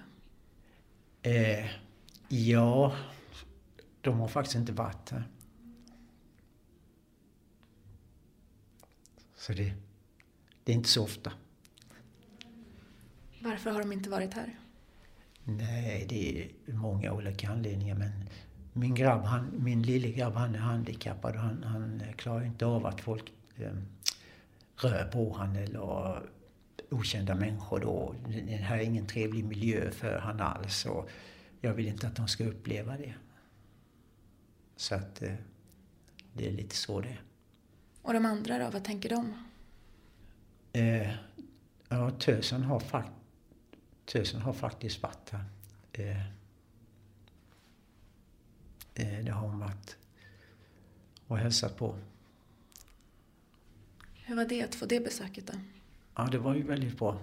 Eh, 1.30 1.70
ja, 2.28 2.96
de 4.02 4.20
har 4.20 4.28
faktiskt 4.28 4.56
inte 4.56 4.72
varit 4.72 5.10
här. 5.10 5.24
Så 9.36 9.54
det, 9.54 9.74
det 10.64 10.72
är 10.72 10.76
inte 10.76 10.90
så 10.90 11.04
ofta. 11.04 11.32
Varför 13.42 13.72
har 13.72 13.80
de 13.80 13.92
inte 13.92 14.10
varit 14.10 14.34
här? 14.34 14.60
Nej, 15.44 16.06
det 16.10 16.42
är 16.42 16.74
många 16.74 17.14
olika 17.14 17.50
anledningar. 17.50 17.96
Men 17.96 18.12
min 18.74 18.96
grabb, 18.96 19.24
han, 19.24 19.52
min 19.64 19.82
lille 19.82 20.12
grabb, 20.12 20.34
han 20.34 20.56
är 20.56 20.60
handikappad 20.60 21.36
och 21.36 21.42
han, 21.42 21.64
han 21.64 22.04
klarar 22.18 22.46
inte 22.46 22.66
av 22.66 22.86
att 22.86 23.02
folk 23.02 23.34
eh, 23.58 23.74
rör 24.84 25.10
på 25.12 25.34
han 25.34 25.56
eller 25.56 26.22
okända 26.90 27.36
människor 27.36 27.80
då. 27.80 28.16
Det 28.28 28.56
här 28.56 28.78
är 28.78 28.82
ingen 28.82 29.08
trevlig 29.08 29.46
miljö 29.46 29.92
för 29.92 30.18
han 30.20 30.42
alls 30.42 30.86
och 30.86 31.10
jag 31.62 31.74
vill 31.74 31.88
inte 31.88 32.08
att 32.08 32.16
de 32.16 32.28
ska 32.28 32.46
uppleva 32.46 32.98
det. 32.98 33.14
Så 34.76 34.96
att 34.96 35.22
eh, 35.22 35.34
det 36.34 36.48
är 36.48 36.52
lite 36.52 36.76
så 36.76 37.02
det 37.02 37.10
är. 37.10 37.22
Och 38.02 38.14
de 38.14 38.26
andra 38.26 38.60
då, 38.60 38.70
vad 38.70 38.84
tänker 38.84 39.10
de? 39.10 39.34
Eh, 40.74 41.12
ja, 41.90 42.12
tösen 42.12 42.64
har, 42.64 42.80
fakt 42.80 43.12
tösen 44.06 44.42
har 44.42 44.54
faktiskt 44.54 45.02
varit 45.02 45.30
här. 45.30 45.46
Eh, 45.94 46.26
eh, 48.96 49.26
det 49.26 49.32
har 49.32 49.48
hon 49.48 49.60
varit 49.60 49.98
och 51.28 51.38
hälsat 51.38 51.78
på. 51.78 51.96
Hur 54.30 54.36
var 54.36 54.46
det 54.46 54.62
att 54.62 54.76
få 54.76 54.86
det 54.86 55.00
besöket 55.00 55.48
då? 55.48 55.54
Ja, 56.16 56.28
det 56.32 56.38
var 56.38 56.56
ju 56.56 56.64
väldigt 56.64 56.98
bra. 56.98 57.20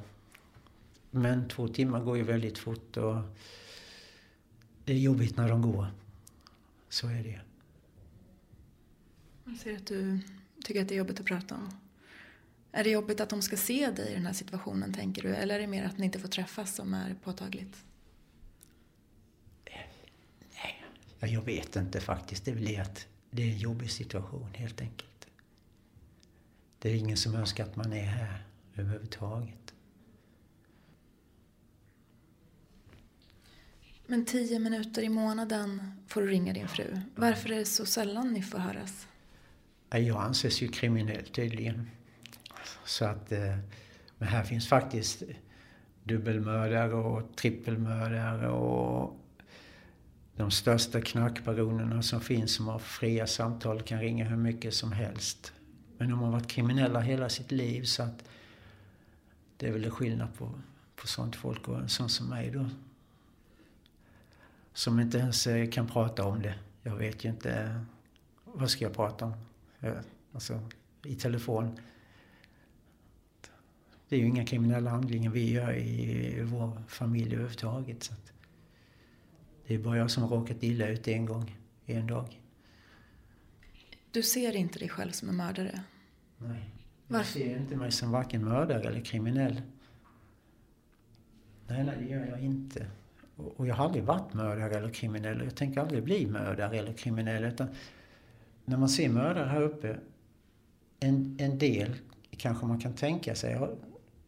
Men 1.10 1.48
två 1.48 1.68
timmar 1.68 2.00
går 2.00 2.16
ju 2.16 2.22
väldigt 2.22 2.58
fort 2.58 2.96
och 2.96 3.16
det 4.84 4.92
är 4.92 4.98
jobbigt 4.98 5.36
när 5.36 5.48
de 5.48 5.62
går. 5.62 5.86
Så 6.88 7.08
är 7.08 7.22
det. 7.22 7.40
Jag 9.44 9.56
ser 9.56 9.76
att 9.76 9.86
du 9.86 10.18
tycker 10.64 10.82
att 10.82 10.88
det 10.88 10.94
är 10.94 10.98
jobbigt 10.98 11.20
att 11.20 11.26
prata 11.26 11.54
om. 11.54 11.70
Är 12.72 12.84
det 12.84 12.90
jobbigt 12.90 13.20
att 13.20 13.30
de 13.30 13.42
ska 13.42 13.56
se 13.56 13.90
dig 13.90 14.10
i 14.10 14.14
den 14.14 14.26
här 14.26 14.32
situationen, 14.32 14.92
tänker 14.92 15.22
du? 15.22 15.34
Eller 15.34 15.54
är 15.54 15.58
det 15.58 15.66
mer 15.66 15.84
att 15.84 15.98
ni 15.98 16.04
inte 16.04 16.18
får 16.18 16.28
träffas 16.28 16.74
som 16.74 16.94
är 16.94 17.14
påtagligt? 17.14 17.84
Nej, 21.20 21.32
jag 21.32 21.42
vet 21.42 21.76
inte 21.76 22.00
faktiskt. 22.00 22.44
Det 22.44 22.50
är 22.50 22.54
väl 22.54 22.64
det 22.64 22.76
att 22.76 23.06
det 23.30 23.42
är 23.42 23.46
en 23.46 23.58
jobbig 23.58 23.90
situation 23.90 24.54
helt 24.54 24.80
enkelt. 24.80 25.15
Det 26.86 26.92
är 26.92 26.96
ingen 26.96 27.16
som 27.16 27.34
önskar 27.34 27.64
att 27.64 27.76
man 27.76 27.92
är 27.92 28.04
här 28.04 28.44
överhuvudtaget. 28.76 29.74
Men 34.06 34.24
tio 34.24 34.58
minuter 34.58 35.02
i 35.02 35.08
månaden 35.08 35.92
får 36.08 36.20
du 36.20 36.26
ringa 36.26 36.52
din 36.52 36.68
fru. 36.68 37.00
Varför 37.14 37.52
är 37.52 37.58
det 37.58 37.64
så 37.64 37.86
sällan 37.86 38.32
ni 38.32 38.42
får 38.42 38.58
höras? 38.58 39.06
Jag 39.90 40.22
anses 40.22 40.62
ju 40.62 40.68
kriminell 40.68 41.26
tydligen. 41.26 41.90
Så 42.84 43.04
att, 43.04 43.32
eh, 43.32 43.58
men 44.18 44.28
här 44.28 44.44
finns 44.44 44.68
faktiskt 44.68 45.22
dubbelmördare 46.04 46.94
och 46.94 47.36
trippelmördare 47.36 48.48
och 48.48 49.20
de 50.36 50.50
största 50.50 51.00
knarkbaronerna 51.00 52.02
som 52.02 52.20
finns 52.20 52.54
som 52.54 52.68
har 52.68 52.78
fria 52.78 53.26
samtal 53.26 53.82
kan 53.82 54.00
ringa 54.00 54.24
hur 54.24 54.36
mycket 54.36 54.74
som 54.74 54.92
helst. 54.92 55.52
Men 55.98 56.10
de 56.10 56.18
har 56.18 56.30
varit 56.30 56.46
kriminella 56.46 57.00
hela 57.00 57.28
sitt 57.28 57.52
liv 57.52 57.82
så 57.82 58.02
att 58.02 58.24
det 59.56 59.68
är 59.68 59.72
väl 59.72 59.90
skillnad 59.90 60.34
på, 60.38 60.50
på 60.96 61.06
sånt 61.06 61.36
folk 61.36 61.68
och 61.68 61.78
en 61.78 61.88
sån 61.88 62.08
som 62.08 62.28
mig 62.28 62.50
då. 62.50 62.66
Som 64.72 65.00
inte 65.00 65.18
ens 65.18 65.46
eh, 65.46 65.70
kan 65.70 65.86
prata 65.86 66.24
om 66.24 66.42
det. 66.42 66.54
Jag 66.82 66.96
vet 66.96 67.24
ju 67.24 67.28
inte, 67.28 67.52
eh, 67.52 67.80
vad 68.44 68.70
ska 68.70 68.84
jag 68.84 68.94
prata 68.94 69.24
om? 69.24 69.34
Alltså, 70.32 70.60
i 71.04 71.14
telefon. 71.14 71.78
Det 74.08 74.16
är 74.16 74.20
ju 74.20 74.26
inga 74.26 74.46
kriminella 74.46 74.90
handlingar 74.90 75.30
vi 75.30 75.52
gör 75.52 75.76
i 75.76 76.42
vår 76.42 76.82
familj 76.88 77.34
överhuvudtaget. 77.34 78.02
Så 78.02 78.14
det 79.66 79.74
är 79.74 79.78
bara 79.78 79.96
jag 79.96 80.10
som 80.10 80.22
har 80.22 80.30
råkat 80.30 80.62
illa 80.62 80.88
ut 80.88 81.08
en 81.08 81.26
gång, 81.26 81.56
en 81.86 82.06
dag. 82.06 82.40
Du 84.16 84.22
ser 84.22 84.56
inte 84.56 84.78
dig 84.78 84.88
själv 84.88 85.10
som 85.10 85.28
en 85.28 85.36
mördare? 85.36 85.82
Nej. 86.38 86.70
Jag 87.08 87.16
Varför? 87.16 87.38
ser 87.38 87.56
inte 87.56 87.76
mig 87.76 87.92
som 87.92 88.10
varken 88.10 88.44
mördare 88.44 88.88
eller 88.88 89.00
kriminell. 89.00 89.62
Nej, 91.66 91.84
nej, 91.84 91.96
det 91.98 92.04
gör 92.04 92.26
jag 92.26 92.40
inte. 92.40 92.86
Och 93.36 93.66
jag 93.66 93.74
har 93.74 93.84
aldrig 93.84 94.04
varit 94.04 94.34
mördare 94.34 94.74
eller 94.74 94.90
kriminell. 94.90 95.40
Jag 95.44 95.54
tänker 95.54 95.80
aldrig 95.80 96.04
bli 96.04 96.26
mördare 96.26 96.78
eller 96.78 96.92
kriminell. 96.92 97.44
Utan 97.44 97.68
när 98.64 98.76
man 98.76 98.88
ser 98.88 99.08
mördare 99.08 99.48
här 99.48 99.62
uppe, 99.62 99.98
en, 101.00 101.36
en 101.40 101.58
del 101.58 101.94
kanske 102.30 102.66
man 102.66 102.80
kan 102.80 102.94
tänka 102.94 103.34
sig, 103.34 103.68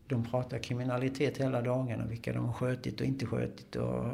de 0.07 0.25
pratar 0.25 0.59
kriminalitet 0.59 1.39
hela 1.39 1.63
dagarna, 1.63 2.07
vilka 2.07 2.33
de 2.33 2.45
har 2.45 2.53
skötit 2.53 3.01
och 3.01 3.07
inte 3.07 3.27
skötit. 3.27 3.77
Och 3.77 4.05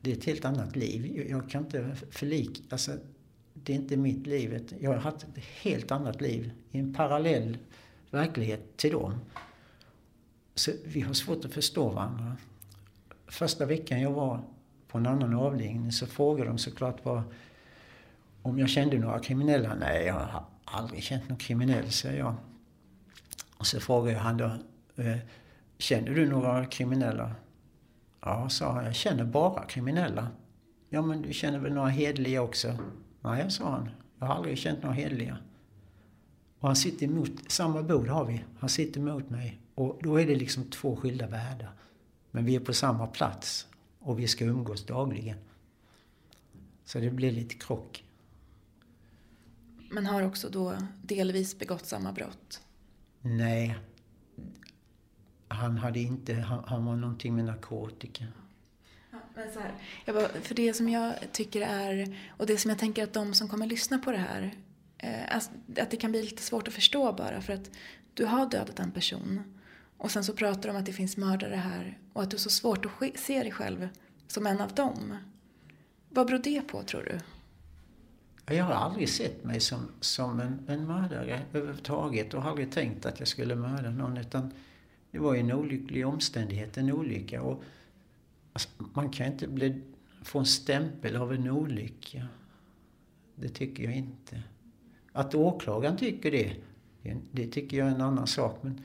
det 0.00 0.12
är 0.12 0.16
ett 0.16 0.24
helt 0.24 0.44
annat 0.44 0.76
liv. 0.76 1.26
Jag 1.30 1.50
kan 1.50 1.64
inte 1.64 1.96
förlika, 2.10 2.62
alltså, 2.70 2.92
det 3.64 3.72
är 3.72 3.76
inte 3.76 3.96
mitt 3.96 4.26
liv. 4.26 4.76
Jag 4.80 4.90
har 4.90 4.98
haft 4.98 5.22
ett 5.22 5.44
helt 5.62 5.90
annat 5.90 6.20
liv 6.20 6.50
i 6.70 6.78
en 6.78 6.94
parallell 6.94 7.58
verklighet 8.10 8.76
till 8.76 8.92
dem. 8.92 9.20
Så 10.54 10.72
vi 10.84 11.00
har 11.00 11.14
svårt 11.14 11.44
att 11.44 11.54
förstå 11.54 11.88
varandra. 11.88 12.36
Första 13.26 13.66
veckan 13.66 14.00
jag 14.00 14.10
var 14.10 14.40
på 14.88 14.98
en 14.98 15.06
annan 15.06 15.34
avdelning 15.34 15.92
så 15.92 16.06
frågade 16.06 16.50
de 16.50 16.58
såklart 16.58 17.04
vad, 17.04 17.22
om 18.42 18.58
jag 18.58 18.68
kände 18.68 18.98
några 18.98 19.18
kriminella. 19.18 19.74
Nej, 19.74 20.06
jag 20.06 20.14
har 20.14 20.44
aldrig 20.64 21.02
känt 21.02 21.28
någon 21.28 21.38
kriminell, 21.38 21.92
säger 21.92 22.18
jag. 22.18 22.34
Och 23.56 23.66
så 23.66 23.80
frågade 23.80 24.12
jag 24.12 24.20
han 24.20 24.36
då, 24.36 24.44
eh, 24.96 25.18
känner 25.78 26.14
du 26.14 26.26
några 26.26 26.66
kriminella? 26.66 27.34
Ja, 28.20 28.48
sa 28.48 28.72
han, 28.72 28.84
jag 28.84 28.94
känner 28.94 29.24
bara 29.24 29.64
kriminella. 29.64 30.28
Ja, 30.88 31.02
men 31.02 31.22
du 31.22 31.32
känner 31.32 31.58
väl 31.58 31.72
några 31.72 31.88
hedliga 31.88 32.42
också? 32.42 32.78
Nej, 33.20 33.50
sa 33.50 33.70
han, 33.70 33.90
jag 34.18 34.26
har 34.26 34.34
aldrig 34.34 34.58
känt 34.58 34.82
några 34.82 34.94
hedliga. 34.94 35.38
Och 36.58 36.68
han 36.68 36.76
sitter 36.76 37.06
emot, 37.06 37.30
samma 37.46 37.82
bord 37.82 38.08
har 38.08 38.24
vi, 38.24 38.44
han 38.58 38.68
sitter 38.68 39.00
emot 39.00 39.30
mig. 39.30 39.60
Och 39.74 39.98
då 40.02 40.20
är 40.20 40.26
det 40.26 40.36
liksom 40.36 40.64
två 40.64 40.96
skilda 40.96 41.26
världar. 41.26 41.72
Men 42.30 42.44
vi 42.44 42.56
är 42.56 42.60
på 42.60 42.72
samma 42.72 43.06
plats 43.06 43.66
och 43.98 44.18
vi 44.18 44.28
ska 44.28 44.44
umgås 44.44 44.86
dagligen. 44.86 45.38
Så 46.84 46.98
det 47.00 47.10
blir 47.10 47.32
lite 47.32 47.54
krock. 47.54 48.04
Men 49.90 50.06
har 50.06 50.22
också 50.22 50.48
då 50.48 50.76
delvis 51.02 51.58
begått 51.58 51.86
samma 51.86 52.12
brott? 52.12 52.60
Nej. 53.20 53.78
Han 55.48 55.78
hade 55.78 56.00
inte, 56.00 56.34
han, 56.34 56.64
han 56.66 56.84
var 56.84 56.96
någonting 56.96 57.34
med 57.34 57.44
narkotika. 57.44 58.24
Men 59.38 59.52
så 59.52 59.60
här, 59.60 59.74
jag 60.04 60.14
bara, 60.14 60.28
för 60.28 60.54
det 60.54 60.74
som 60.74 60.88
jag 60.88 61.14
tycker 61.32 61.60
är, 61.60 62.18
och 62.36 62.46
det 62.46 62.58
som 62.58 62.68
jag 62.68 62.78
tänker 62.78 63.04
att 63.04 63.12
de 63.12 63.34
som 63.34 63.48
kommer 63.48 63.66
lyssna 63.66 63.98
på 63.98 64.12
det 64.12 64.18
här, 64.18 64.54
eh, 64.98 65.34
alltså, 65.34 65.50
att 65.76 65.90
det 65.90 65.96
kan 65.96 66.10
bli 66.10 66.22
lite 66.22 66.42
svårt 66.42 66.68
att 66.68 66.74
förstå 66.74 67.12
bara 67.12 67.40
för 67.40 67.52
att 67.52 67.70
du 68.14 68.24
har 68.24 68.50
dödat 68.50 68.78
en 68.78 68.90
person 68.90 69.56
och 69.96 70.10
sen 70.10 70.24
så 70.24 70.32
pratar 70.32 70.62
de 70.62 70.70
om 70.70 70.76
att 70.76 70.86
det 70.86 70.92
finns 70.92 71.16
mördare 71.16 71.54
här 71.54 71.98
och 72.12 72.22
att 72.22 72.30
du 72.30 72.34
har 72.34 72.38
så 72.38 72.50
svårt 72.50 72.86
att 72.86 73.18
se 73.18 73.42
dig 73.42 73.52
själv 73.52 73.88
som 74.26 74.46
en 74.46 74.60
av 74.60 74.72
dem. 74.72 75.16
Vad 76.08 76.26
beror 76.26 76.38
det 76.38 76.60
på 76.60 76.82
tror 76.82 77.02
du? 77.02 77.18
Jag 78.54 78.64
har 78.64 78.72
aldrig 78.72 79.08
sett 79.08 79.44
mig 79.44 79.60
som, 79.60 79.88
som 80.00 80.40
en, 80.40 80.64
en 80.68 80.86
mördare 80.86 81.42
överhuvudtaget 81.52 82.34
och 82.34 82.42
har 82.42 82.50
aldrig 82.50 82.72
tänkt 82.72 83.06
att 83.06 83.18
jag 83.18 83.28
skulle 83.28 83.54
mörda 83.54 83.90
någon 83.90 84.16
utan 84.16 84.52
det 85.10 85.18
var 85.18 85.34
ju 85.34 85.40
en 85.40 85.52
olycklig 85.52 86.06
omständighet, 86.06 86.76
en 86.76 86.92
olycka. 86.92 87.42
Och, 87.42 87.62
alltså, 88.58 88.90
man 88.94 89.10
kan 89.10 89.26
inte 89.26 89.48
bli, 89.48 89.82
få 90.22 90.38
en 90.38 90.46
stämpel 90.46 91.16
av 91.16 91.32
en 91.32 91.50
olycka. 91.50 92.28
Det 93.34 93.48
tycker 93.48 93.84
jag 93.84 93.96
inte. 93.96 94.42
Att 95.12 95.34
åklagaren 95.34 95.96
tycker 95.96 96.30
det, 96.30 96.56
det, 97.32 97.46
tycker 97.46 97.76
jag 97.76 97.88
är 97.88 97.94
en 97.94 98.00
annan 98.00 98.26
sak. 98.26 98.58
Men 98.62 98.80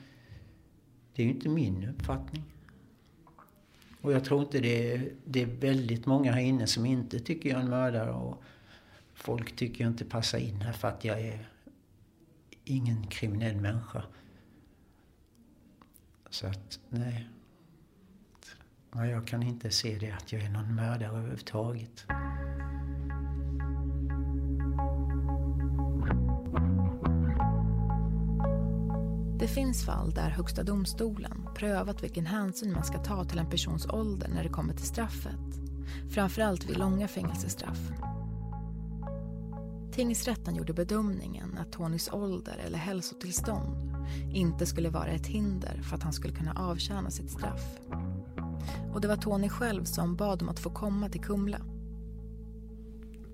det 1.14 1.22
är 1.22 1.26
ju 1.26 1.32
inte 1.32 1.48
min 1.48 1.88
uppfattning. 1.88 2.42
Och 4.00 4.12
jag 4.12 4.24
tror 4.24 4.42
inte 4.42 4.60
det 4.60 4.92
är, 4.92 5.12
det 5.24 5.42
är 5.42 5.46
väldigt 5.46 6.06
många 6.06 6.32
här 6.32 6.40
inne 6.40 6.66
som 6.66 6.86
inte 6.86 7.18
tycker 7.18 7.48
jag 7.48 7.58
är 7.58 7.62
en 7.62 7.70
mördare. 7.70 8.10
Och 8.10 8.42
folk 9.14 9.56
tycker 9.56 9.84
jag 9.84 9.92
inte 9.92 10.04
passar 10.04 10.38
in 10.38 10.60
här 10.60 10.72
för 10.72 10.88
att 10.88 11.04
jag 11.04 11.20
är 11.20 11.48
ingen 12.64 13.06
kriminell 13.06 13.56
människa. 13.56 14.04
Så 16.30 16.46
att, 16.46 16.80
nej 16.88 17.28
nej. 18.94 19.10
Jag 19.10 19.26
kan 19.26 19.42
inte 19.42 19.70
se 19.70 19.98
det 20.00 20.10
att 20.10 20.32
jag 20.32 20.42
är 20.42 20.50
någon 20.50 20.74
mördare 20.74 21.08
överhuvudtaget. 21.08 22.06
Det 29.38 29.48
finns 29.48 29.86
fall 29.86 30.10
där 30.10 30.30
Högsta 30.30 30.62
domstolen 30.62 31.48
prövat 31.54 32.02
vilken 32.02 32.26
hänsyn 32.26 32.72
man 32.72 32.84
ska 32.84 32.98
ta 32.98 33.24
till 33.24 33.38
en 33.38 33.50
persons 33.50 33.86
ålder 33.86 34.28
när 34.28 34.42
det 34.42 34.48
kommer 34.48 34.74
till 34.74 34.86
straffet. 34.86 35.60
Framförallt 36.10 36.70
vid 36.70 36.78
långa 36.78 37.08
fängelsestraff. 37.08 37.78
Tingsrätten 39.92 40.54
gjorde 40.54 40.72
bedömningen 40.72 41.58
att 41.58 41.72
Tonys 41.72 42.12
ålder 42.12 42.56
eller 42.66 42.78
hälsotillstånd 42.78 43.94
inte 44.32 44.66
skulle 44.66 44.90
vara 44.90 45.06
ett 45.06 45.26
hinder 45.26 45.80
för 45.82 45.96
att 45.96 46.02
han 46.02 46.12
skulle 46.12 46.34
kunna 46.34 46.52
avtjäna 46.52 47.10
sitt 47.10 47.30
straff. 47.30 47.78
Och 48.94 49.00
det 49.00 49.08
var 49.08 49.16
Tony 49.16 49.48
själv 49.48 49.84
som 49.84 50.16
bad 50.16 50.42
om 50.42 50.48
att 50.48 50.58
få 50.58 50.70
komma 50.70 51.08
till 51.08 51.20
Kumla. 51.20 51.60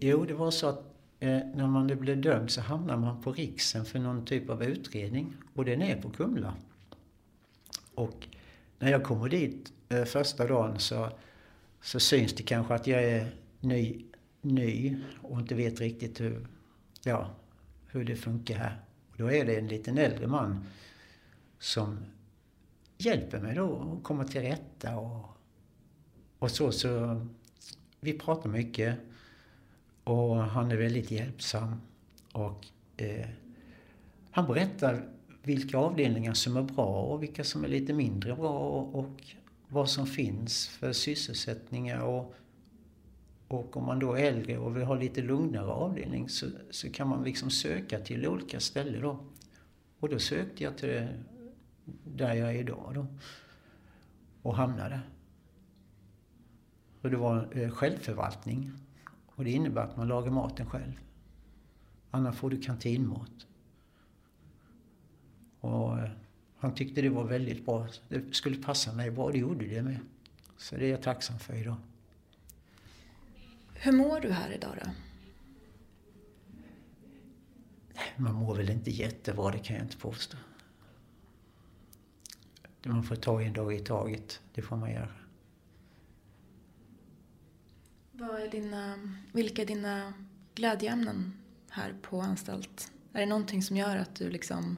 Jo, 0.01 0.25
det 0.25 0.35
var 0.35 0.51
så 0.51 0.66
att 0.68 0.85
eh, 1.18 1.38
när 1.55 1.66
man 1.66 1.87
blev 1.87 2.20
dömd 2.20 2.51
så 2.51 2.61
hamnar 2.61 2.96
man 2.96 3.23
på 3.23 3.33
Riksen 3.33 3.85
för 3.85 3.99
någon 3.99 4.25
typ 4.25 4.51
av 4.51 4.62
utredning. 4.62 5.35
Och 5.55 5.64
den 5.64 5.83
är 5.83 6.03
på 6.03 6.11
Kumla. 6.11 6.55
Och 7.94 8.29
när 8.79 8.90
jag 8.90 9.05
kommer 9.05 9.29
dit 9.29 9.73
eh, 9.88 10.05
första 10.05 10.46
dagen 10.46 10.79
så, 10.79 11.09
så 11.83 12.01
syns 12.01 12.33
det 12.33 12.42
kanske 12.42 12.75
att 12.75 12.87
jag 12.87 13.05
är 13.05 13.31
ny, 13.61 14.05
ny 14.40 14.96
och 15.23 15.40
inte 15.40 15.55
vet 15.55 15.81
riktigt 15.81 16.20
hur, 16.20 16.46
ja, 17.05 17.31
hur 17.87 18.05
det 18.05 18.16
funkar 18.16 18.55
här. 18.55 18.81
Och 19.11 19.16
då 19.18 19.31
är 19.31 19.44
det 19.44 19.57
en 19.57 19.68
liten 19.68 19.99
äldre 19.99 20.27
man 20.27 20.64
som 21.59 21.99
hjälper 22.99 23.40
mig 23.40 23.55
då 23.55 23.96
att 23.96 24.05
komma 24.05 24.25
till 24.25 24.40
rätta 24.40 24.96
och, 24.96 25.37
och 26.40 26.50
så. 26.50 26.72
Så 26.72 27.20
vi 28.00 28.12
pratar 28.12 28.50
mycket 28.50 28.96
och 30.05 30.37
han 30.37 30.70
är 30.70 30.76
väldigt 30.76 31.11
hjälpsam. 31.11 31.81
Och 32.33 32.66
eh, 32.96 33.29
han 34.31 34.46
berättar 34.46 35.09
vilka 35.42 35.79
avdelningar 35.79 36.35
som 36.35 36.57
är 36.57 36.62
bra 36.62 37.03
och 37.03 37.22
vilka 37.22 37.44
som 37.44 37.64
är 37.64 37.68
lite 37.68 37.92
mindre 37.92 38.35
bra 38.35 38.59
och, 38.59 38.94
och 38.98 39.24
vad 39.68 39.90
som 39.90 40.07
finns 40.07 40.68
för 40.68 40.92
sysselsättningar. 40.92 42.00
Och, 42.00 42.35
och 43.48 43.76
om 43.76 43.87
man 43.87 43.98
då 43.98 44.14
är 44.14 44.24
äldre 44.24 44.59
och 44.59 44.76
vill 44.76 44.85
ha 44.85 44.94
lite 44.94 45.22
lugnare 45.22 45.70
avdelning 45.70 46.29
så, 46.29 46.46
så 46.70 46.92
kan 46.92 47.09
man 47.09 47.24
liksom 47.24 47.50
söka 47.50 48.00
till 48.00 48.26
olika 48.26 48.61
ställen 48.61 49.03
då. 49.03 49.18
Och 50.00 50.09
då 50.09 50.18
sökte 50.18 50.64
jag 50.64 50.79
till 50.79 51.07
där 52.05 52.35
jag 52.35 52.50
är 52.50 52.59
idag 52.59 52.92
då. 52.94 53.07
Och 54.42 54.57
hamnade. 54.57 55.00
Och 57.00 57.10
det 57.10 57.16
var 57.16 57.48
eh, 57.58 57.70
självförvaltning. 57.70 58.72
Och 59.26 59.44
det 59.44 59.50
innebär 59.50 59.82
att 59.82 59.96
man 59.96 60.08
lagar 60.08 60.30
maten 60.30 60.66
själv. 60.66 60.92
Annars 62.10 62.36
får 62.36 62.50
du 62.50 62.60
kantinmat. 62.60 63.46
Och 65.60 65.98
eh, 65.98 66.10
han 66.58 66.74
tyckte 66.74 67.02
det 67.02 67.08
var 67.08 67.24
väldigt 67.24 67.66
bra. 67.66 67.86
Det 68.08 68.34
skulle 68.34 68.56
passa 68.56 68.92
mig 68.92 69.10
bra. 69.10 69.30
Det 69.30 69.38
gjorde 69.38 69.66
det 69.66 69.82
med. 69.82 69.98
Så 70.56 70.76
det 70.76 70.86
är 70.86 70.90
jag 70.90 71.02
tacksam 71.02 71.38
för 71.38 71.54
idag. 71.54 71.76
Hur 73.74 73.92
mår 73.92 74.20
du 74.20 74.30
här 74.30 74.52
idag 74.52 74.76
då? 74.84 74.90
Man 78.16 78.34
mår 78.34 78.54
väl 78.54 78.70
inte 78.70 78.90
jättebra, 78.90 79.50
det 79.50 79.58
kan 79.58 79.76
jag 79.76 79.84
inte 79.84 79.96
påstå. 79.96 80.36
Man 82.82 83.02
får 83.02 83.16
ta 83.16 83.42
en 83.42 83.52
dag 83.52 83.74
i 83.74 83.78
taget. 83.78 84.40
Det 84.54 84.62
får 84.62 84.76
man 84.76 84.90
göra. 84.90 85.19
Vad 88.20 88.40
är 88.40 88.48
dina, 88.48 88.94
vilka 89.33 89.62
är 89.62 89.66
dina 89.66 90.12
glädjeämnen 90.54 91.33
här 91.68 91.94
på 92.02 92.20
anstalt? 92.20 92.92
Är 93.12 93.20
det 93.20 93.26
någonting 93.26 93.62
som 93.62 93.76
gör 93.76 93.96
att 93.96 94.14
du 94.14 94.30
liksom 94.30 94.76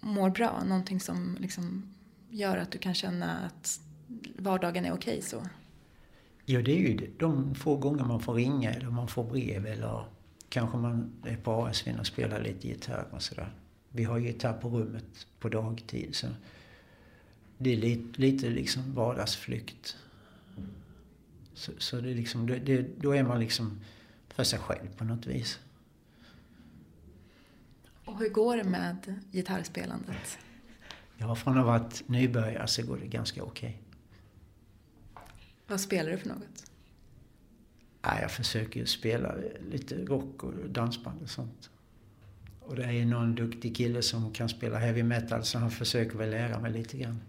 mår 0.00 0.30
bra? 0.30 0.64
Någonting 0.64 1.00
som 1.00 1.36
liksom 1.40 1.94
gör 2.30 2.56
att 2.56 2.70
du 2.70 2.78
kan 2.78 2.94
känna 2.94 3.38
att 3.38 3.80
vardagen 4.38 4.84
är 4.84 4.92
okej 4.92 5.22
så? 5.22 5.42
Ja, 6.44 6.62
det 6.62 6.72
är 6.72 6.78
ju 6.78 7.10
de 7.18 7.54
få 7.54 7.76
gånger 7.76 8.04
man 8.04 8.20
får 8.20 8.34
ringa 8.34 8.70
eller 8.70 8.90
man 8.90 9.08
får 9.08 9.24
brev 9.24 9.66
eller 9.66 10.04
kanske 10.48 10.76
man 10.76 11.12
är 11.24 11.36
på 11.36 11.66
ASVn 11.66 11.98
och 11.98 12.06
spelar 12.06 12.40
lite 12.40 12.68
gitarr 12.68 13.06
och 13.10 13.22
sådär. 13.22 13.54
Vi 13.90 14.04
har 14.04 14.18
gitarr 14.18 14.52
på 14.52 14.68
rummet 14.68 15.26
på 15.40 15.48
dagtid 15.48 16.14
så 16.14 16.26
det 17.58 17.72
är 17.72 17.76
lite, 17.76 18.20
lite 18.20 18.50
liksom 18.50 18.94
vardagsflykt. 18.94 19.96
Så, 21.56 21.72
så 21.78 22.00
det 22.00 22.14
liksom, 22.14 22.46
det, 22.46 22.58
det, 22.58 22.86
då 22.98 23.12
är 23.12 23.22
man 23.22 23.40
liksom 23.40 23.80
för 24.28 24.44
sig 24.44 24.58
själv 24.58 24.88
på 24.96 25.04
något 25.04 25.26
vis. 25.26 25.60
Och 28.04 28.18
hur 28.18 28.28
går 28.28 28.56
det 28.56 28.64
med 28.64 29.20
gitarrspelandet? 29.32 30.38
Ja, 31.18 31.34
från 31.34 31.58
att 31.58 31.64
ha 31.64 31.72
varit 31.72 32.08
nybörjare 32.08 32.66
så 32.66 32.86
går 32.86 32.96
det 32.96 33.06
ganska 33.06 33.42
okej. 33.42 33.82
Vad 35.66 35.80
spelar 35.80 36.10
du 36.10 36.18
för 36.18 36.28
något? 36.28 36.70
Ja, 38.02 38.20
jag 38.20 38.30
försöker 38.30 38.80
ju 38.80 38.86
spela 38.86 39.34
lite 39.70 40.04
rock 40.04 40.44
och 40.44 40.52
dansband 40.68 41.22
och 41.22 41.30
sånt. 41.30 41.70
Och 42.60 42.76
det 42.76 42.84
är 42.84 43.04
någon 43.04 43.34
duktig 43.34 43.76
kille 43.76 44.02
som 44.02 44.32
kan 44.32 44.48
spela 44.48 44.78
heavy 44.78 45.02
metal 45.02 45.44
så 45.44 45.58
han 45.58 45.70
försöker 45.70 46.18
väl 46.18 46.30
lära 46.30 46.60
mig 46.60 46.72
lite 46.72 46.96
grann. 46.96 47.20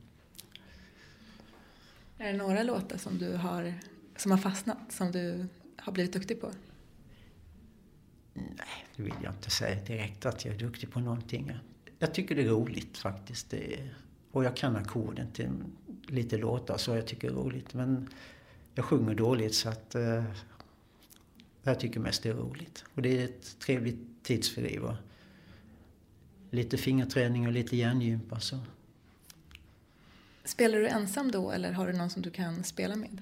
Är 2.17 2.31
det 2.31 2.37
några 2.37 2.63
låtar 2.63 2.97
som 2.97 3.17
du 3.17 3.35
har, 3.35 3.73
som 4.17 4.31
har 4.31 4.37
fastnat, 4.37 4.77
som 4.89 5.11
du 5.11 5.47
har 5.77 5.93
blivit 5.93 6.13
duktig 6.13 6.41
på? 6.41 6.51
Nej, 8.33 8.85
det 8.95 9.03
vill 9.03 9.13
jag 9.23 9.33
inte 9.33 9.49
säga 9.49 9.83
direkt 9.83 10.25
att 10.25 10.45
jag 10.45 10.53
är 10.55 10.59
duktig 10.59 10.91
på 10.91 10.99
någonting. 10.99 11.51
Jag 11.99 12.13
tycker 12.13 12.35
det 12.35 12.41
är 12.41 12.49
roligt 12.49 12.97
faktiskt. 12.97 13.53
Är, 13.53 13.95
och 14.31 14.43
jag 14.43 14.55
kan 14.55 14.75
ackorden 14.75 15.31
till 15.31 15.49
lite 16.07 16.37
låtar 16.37 16.77
så 16.77 16.95
jag 16.95 17.07
tycker 17.07 17.27
det 17.27 17.33
är 17.33 17.37
roligt. 17.37 17.73
Men 17.73 18.09
jag 18.75 18.85
sjunger 18.85 19.15
dåligt 19.15 19.55
så 19.55 19.69
att 19.69 19.95
eh, 19.95 20.23
jag 21.63 21.79
tycker 21.79 21.99
mest 21.99 22.23
det 22.23 22.29
är 22.29 22.33
roligt. 22.33 22.85
Och 22.93 23.01
det 23.01 23.19
är 23.19 23.25
ett 23.25 23.59
trevligt 23.59 24.23
tidsfördriv. 24.23 24.81
Lite 26.51 26.77
fingerträning 26.77 27.47
och 27.47 27.53
lite 27.53 27.77
hjärngympa. 27.77 28.39
Så. 28.39 28.59
Spelar 30.43 30.79
du 30.79 30.87
ensam 30.87 31.31
då 31.31 31.51
eller 31.51 31.71
har 31.71 31.87
du 31.87 31.93
någon 31.93 32.09
som 32.09 32.21
du 32.21 32.31
kan 32.31 32.63
spela 32.63 32.95
med? 32.95 33.21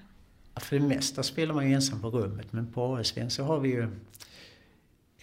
För 0.55 0.79
det 0.79 0.87
mesta 0.87 1.23
spelar 1.23 1.53
man 1.53 1.69
ju 1.69 1.73
ensam 1.75 2.01
på 2.01 2.09
rummet 2.09 2.53
men 2.53 2.71
på 2.71 2.95
ASVn 2.95 3.29
så 3.29 3.43
har 3.43 3.59
vi 3.59 3.69
ju 3.69 3.83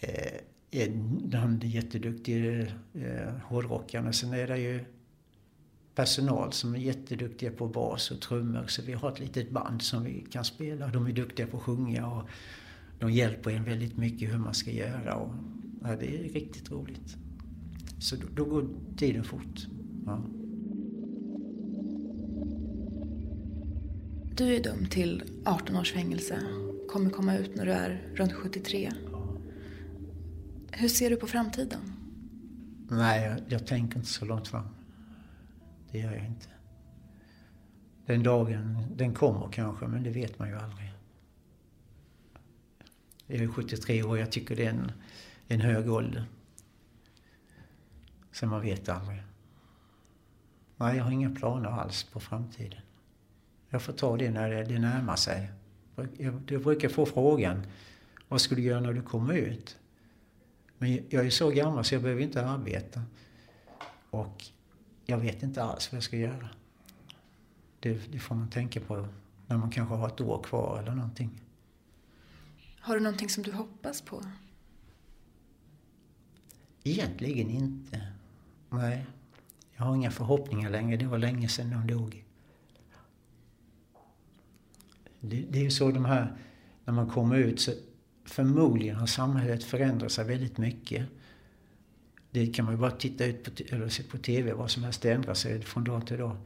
eh, 0.00 0.40
en 0.70 1.60
jätteduktig 1.62 2.60
eh, 2.94 3.34
hårdrockare. 3.44 4.12
Sen 4.12 4.32
är 4.32 4.46
det 4.46 4.58
ju 4.58 4.84
personal 5.94 6.52
som 6.52 6.74
är 6.74 6.78
jätteduktiga 6.78 7.50
på 7.50 7.66
bas 7.66 8.10
och 8.10 8.20
trummor. 8.20 8.66
Så 8.66 8.82
vi 8.82 8.92
har 8.92 9.12
ett 9.12 9.20
litet 9.20 9.50
band 9.50 9.82
som 9.82 10.04
vi 10.04 10.24
kan 10.30 10.44
spela. 10.44 10.86
De 10.86 11.06
är 11.06 11.12
duktiga 11.12 11.46
på 11.46 11.56
att 11.56 11.62
sjunga 11.62 12.06
och 12.06 12.28
de 12.98 13.10
hjälper 13.10 13.50
en 13.50 13.64
väldigt 13.64 13.96
mycket 13.96 14.32
hur 14.32 14.38
man 14.38 14.54
ska 14.54 14.70
göra. 14.70 15.14
Och, 15.14 15.34
ja, 15.82 15.96
det 15.96 16.16
är 16.16 16.22
riktigt 16.22 16.70
roligt. 16.70 17.16
Så 17.98 18.16
då, 18.16 18.26
då 18.34 18.44
går 18.44 18.68
tiden 18.96 19.24
fort. 19.24 19.66
Ja. 20.06 20.22
Du 24.42 24.56
är 24.56 24.62
dömd 24.62 24.90
till 24.90 25.42
18 25.44 25.76
års 25.76 25.92
fängelse. 25.92 26.42
Kommer 26.88 27.10
komma 27.10 27.36
ut 27.36 27.54
när 27.56 27.66
du 27.66 27.72
är 27.72 28.12
runt 28.14 28.32
73. 28.32 28.92
Hur 30.72 30.88
ser 30.88 31.10
du 31.10 31.16
på 31.16 31.26
framtiden? 31.26 31.80
Nej, 32.90 33.22
jag, 33.22 33.40
jag 33.48 33.66
tänker 33.66 33.96
inte 33.96 34.08
så 34.08 34.24
långt 34.24 34.48
fram. 34.48 34.68
Det 35.90 35.98
gör 35.98 36.12
jag 36.12 36.26
inte. 36.26 36.48
Den 38.06 38.22
dagen, 38.22 38.86
den 38.96 39.14
kommer 39.14 39.48
kanske, 39.52 39.86
men 39.86 40.02
det 40.02 40.10
vet 40.10 40.38
man 40.38 40.48
ju 40.48 40.56
aldrig. 40.56 40.92
Jag 43.26 43.40
är 43.40 43.48
73 43.48 44.02
år, 44.02 44.08
och 44.08 44.18
jag 44.18 44.32
tycker 44.32 44.56
det 44.56 44.66
är 44.66 44.70
en, 44.70 44.92
en 45.48 45.60
hög 45.60 45.90
ålder. 45.90 46.24
Så 48.32 48.46
man 48.46 48.60
vet 48.60 48.88
aldrig. 48.88 49.22
Nej, 50.76 50.96
jag 50.96 51.04
har 51.04 51.10
inga 51.10 51.30
planer 51.30 51.68
alls 51.68 52.04
på 52.04 52.20
framtiden. 52.20 52.80
Jag 53.72 53.82
får 53.82 53.92
ta 53.92 54.16
det 54.16 54.30
när 54.30 54.64
det, 54.64 54.78
närmar 54.78 55.16
sig. 55.16 55.50
Jag, 55.96 56.42
jag 56.48 56.62
brukar 56.62 56.88
få 56.88 57.06
frågan, 57.06 57.66
vad 58.28 58.40
ska 58.40 58.54
du 58.54 58.62
göra 58.62 58.80
när 58.80 58.92
du 58.92 59.02
kommer 59.02 59.34
ut? 59.34 59.78
Men 60.78 61.04
jag 61.08 61.26
är 61.26 61.30
så 61.30 61.50
gammal 61.50 61.84
så 61.84 61.94
jag 61.94 62.02
behöver 62.02 62.22
inte 62.22 62.46
arbeta. 62.46 63.02
Och 64.10 64.44
jag 65.06 65.18
vet 65.18 65.42
inte 65.42 65.62
alls 65.62 65.92
vad 65.92 65.96
jag 65.96 66.02
ska 66.02 66.16
göra. 66.16 66.48
Det, 67.80 68.12
det, 68.12 68.18
får 68.18 68.34
man 68.34 68.50
tänka 68.50 68.80
på 68.80 69.08
när 69.46 69.56
man 69.56 69.70
kanske 69.70 69.94
har 69.94 70.08
ett 70.08 70.20
år 70.20 70.42
kvar 70.42 70.78
eller 70.82 70.94
någonting. 70.94 71.40
Har 72.80 72.94
du 72.94 73.00
någonting 73.00 73.28
som 73.28 73.42
du 73.42 73.52
hoppas 73.52 74.02
på? 74.02 74.22
Egentligen 76.82 77.50
inte. 77.50 78.08
Nej. 78.70 79.06
Jag 79.76 79.84
har 79.84 79.96
inga 79.96 80.10
förhoppningar 80.10 80.70
längre. 80.70 80.96
Det 80.96 81.06
var 81.06 81.18
länge 81.18 81.48
sedan 81.48 81.70
de 81.70 81.86
dog. 81.86 82.24
Det, 85.22 85.44
det 85.50 85.58
är 85.58 85.62
ju 85.62 85.70
så 85.70 85.90
de 85.90 86.04
här, 86.04 86.36
när 86.84 86.94
man 86.94 87.10
kommer 87.10 87.36
ut 87.36 87.60
så 87.60 87.72
förmodligen 88.24 88.96
har 88.96 89.06
samhället 89.06 89.64
förändrat 89.64 90.12
sig 90.12 90.24
väldigt 90.24 90.58
mycket. 90.58 91.06
Det 92.30 92.46
kan 92.46 92.64
man 92.64 92.74
ju 92.74 92.80
bara 92.80 92.90
titta 92.90 93.24
ut 93.24 93.44
på, 93.44 93.74
eller 93.74 93.88
se 93.88 94.02
på 94.02 94.18
TV, 94.18 94.52
vad 94.52 94.70
som 94.70 94.84
helst 94.84 95.04
ändrar 95.04 95.34
sig 95.34 95.62
från 95.62 95.84
dag 95.84 96.06
till 96.06 96.18
dag. 96.18 96.36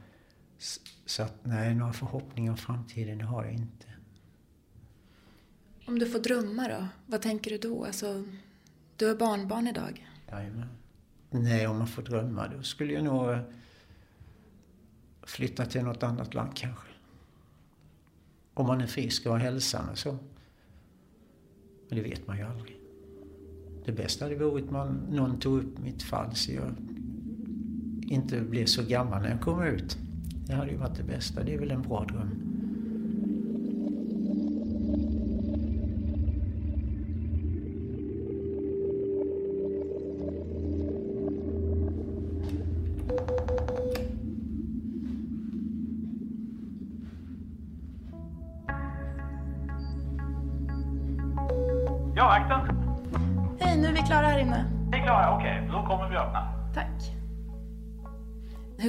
Så 1.07 1.23
att 1.23 1.35
nej, 1.43 1.75
några 1.75 1.93
förhoppningar 1.93 2.53
om 2.53 2.59
framtiden, 2.59 3.19
det 3.19 3.25
har 3.25 3.45
jag 3.45 3.53
inte. 3.53 3.87
Om 5.87 5.99
du 5.99 6.07
får 6.07 6.19
drömma 6.19 6.69
då, 6.69 6.89
vad 7.07 7.23
tänker 7.23 7.51
du 7.51 7.59
då? 7.59 7.85
Alltså, 7.85 8.25
du 8.97 9.07
har 9.09 9.15
barnbarn 9.15 9.67
idag. 9.67 10.09
Jajamän. 10.31 10.69
Nej, 11.31 11.67
om 11.67 11.79
man 11.79 11.87
får 11.87 12.03
drömma 12.03 12.49
då 12.49 12.62
skulle 12.62 12.93
jag 12.93 13.05
nog 13.05 13.39
flytta 15.23 15.67
till 15.67 15.83
något 15.83 16.03
annat 16.03 16.35
land 16.35 16.57
kanske. 16.57 16.87
Om 18.57 18.66
man 18.66 18.81
är 18.81 18.87
frisk 18.87 19.27
och 19.27 19.33
har 19.33 19.38
hälsan 19.38 19.88
och 19.88 19.99
så. 19.99 20.19
Men 21.88 21.99
det 21.99 22.03
vet 22.03 22.27
man 22.27 22.37
ju 22.37 22.42
aldrig. 22.42 22.77
Det 23.85 23.92
bästa 23.92 24.25
hade 24.25 24.37
varit 24.37 24.64
att 24.64 24.71
man, 24.71 25.01
någon 25.11 25.38
tog 25.38 25.59
upp 25.59 25.79
mitt 25.79 26.03
fall 26.03 26.35
så 26.35 26.53
jag 26.53 26.75
inte 28.03 28.40
blev 28.40 28.66
så 28.66 28.83
gammal 28.83 29.23
när 29.23 29.31
jag 29.31 29.40
kom 29.40 29.62
ut. 29.62 29.99
Det 30.47 30.55
hade 30.55 30.71
ju 30.71 30.77
varit 30.77 30.97
det 30.97 31.03
bästa. 31.03 31.42
Det 31.42 31.55
är 31.55 31.59
väl 31.59 31.71
en 31.71 31.83
bra 31.83 32.05
dröm. 32.05 32.46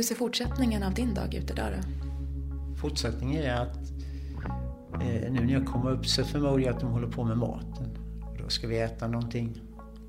Ser 0.07 0.15
fortsättningen 0.15 0.83
av 0.83 0.93
din 0.93 1.13
dag 1.13 1.33
ut 1.33 1.51
idag 1.51 1.71
då? 1.71 1.87
Fortsättningen 2.75 3.43
är 3.43 3.61
att 3.61 3.77
eh, 4.93 5.31
nu 5.31 5.45
när 5.45 5.53
jag 5.53 5.65
kommer 5.65 5.91
upp 5.91 6.05
så 6.05 6.23
förmodar 6.23 6.59
jag 6.59 6.75
att 6.75 6.79
de 6.79 6.91
håller 6.91 7.07
på 7.07 7.23
med 7.23 7.37
maten. 7.37 7.97
Då 8.43 8.49
ska 8.49 8.67
vi 8.67 8.79
äta 8.79 9.07
någonting. 9.07 9.61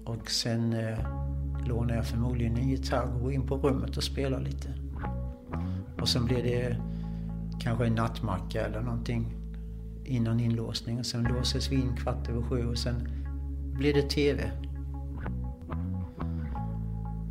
Och 0.05 0.31
sen 0.31 0.73
eh, 0.73 0.99
lånar 1.67 1.95
jag 1.95 2.07
förmodligen 2.07 2.57
en 2.57 2.69
gitarr 2.69 3.15
och 3.15 3.21
går 3.21 3.33
in 3.33 3.47
på 3.47 3.57
rummet 3.57 3.97
och 3.97 4.05
spelar 4.05 4.41
lite. 4.41 4.69
Och 6.01 6.09
sen 6.09 6.25
blir 6.25 6.43
det 6.43 6.77
kanske 7.61 7.87
en 7.87 7.95
nattmacka 7.95 8.67
eller 8.67 8.81
någonting 8.81 9.35
innan 10.05 10.41
inlåsning. 10.41 10.99
Och 10.99 11.07
sen 11.07 11.23
låses 11.23 11.73
vi 11.73 11.77
in 11.77 11.97
kvart 11.97 12.29
över 12.29 12.43
sju 12.43 12.67
och 12.67 12.79
sen 12.79 13.09
blir 13.73 13.95
det 13.95 14.11
TV. 14.11 14.51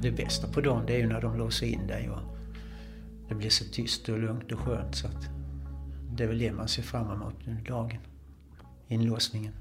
Det 0.01 0.11
bästa 0.11 0.47
på 0.47 0.61
dagen 0.61 0.83
det 0.87 0.93
är 0.93 0.97
ju 0.97 1.07
när 1.07 1.21
de 1.21 1.37
låser 1.37 1.67
in 1.67 1.87
dig 1.87 2.09
och 2.09 2.36
det 3.29 3.35
blir 3.35 3.49
så 3.49 3.63
tyst 3.63 4.09
och 4.09 4.19
lugnt 4.19 4.51
och 4.51 4.59
skönt 4.59 4.95
så 4.95 5.07
att 5.07 5.29
det 6.11 6.23
är 6.23 6.27
väl 6.27 6.39
det 6.39 6.51
man 6.51 6.67
ser 6.67 6.81
fram 6.81 7.11
emot 7.11 7.35
under 7.47 7.61
dagen. 7.61 7.99
Inlåsningen. 8.87 9.53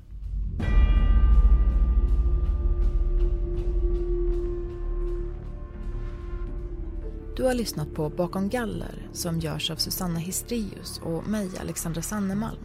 Du 7.36 7.42
har 7.42 7.54
lyssnat 7.54 7.94
på 7.94 8.08
Bakom 8.08 8.48
galler 8.48 9.08
som 9.12 9.40
görs 9.40 9.70
av 9.70 9.76
Susanna 9.76 10.18
Histrius 10.18 11.00
och 11.04 11.28
mig, 11.28 11.50
Alexandra 11.60 12.02
Sannemalm. 12.02 12.64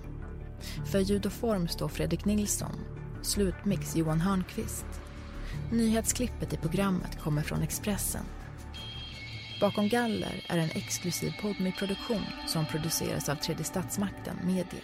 För 0.86 0.99
ljud 0.99 1.26
och 1.26 1.32
form 1.32 1.67
står 1.67 1.88
Fredrik 1.88 2.26
Nilsson. 2.26 2.76
Slutmix 3.21 3.95
Johan 3.95 4.21
Hörnqvist. 4.21 4.86
Nyhetsklippet 5.71 6.53
i 6.53 6.57
programmet 6.57 7.19
kommer 7.19 7.41
från 7.41 7.61
Expressen. 7.61 8.23
Bakom 9.62 9.88
galler 9.88 10.41
är 10.47 10.57
en 10.57 10.70
exklusiv 10.70 11.34
podmi 11.41 11.72
produktion 11.72 12.26
som 12.47 12.66
produceras 12.66 13.30
av 13.30 13.36
Tredje 13.36 13.64
Statsmakten 13.64 14.38
Media. 14.43 14.82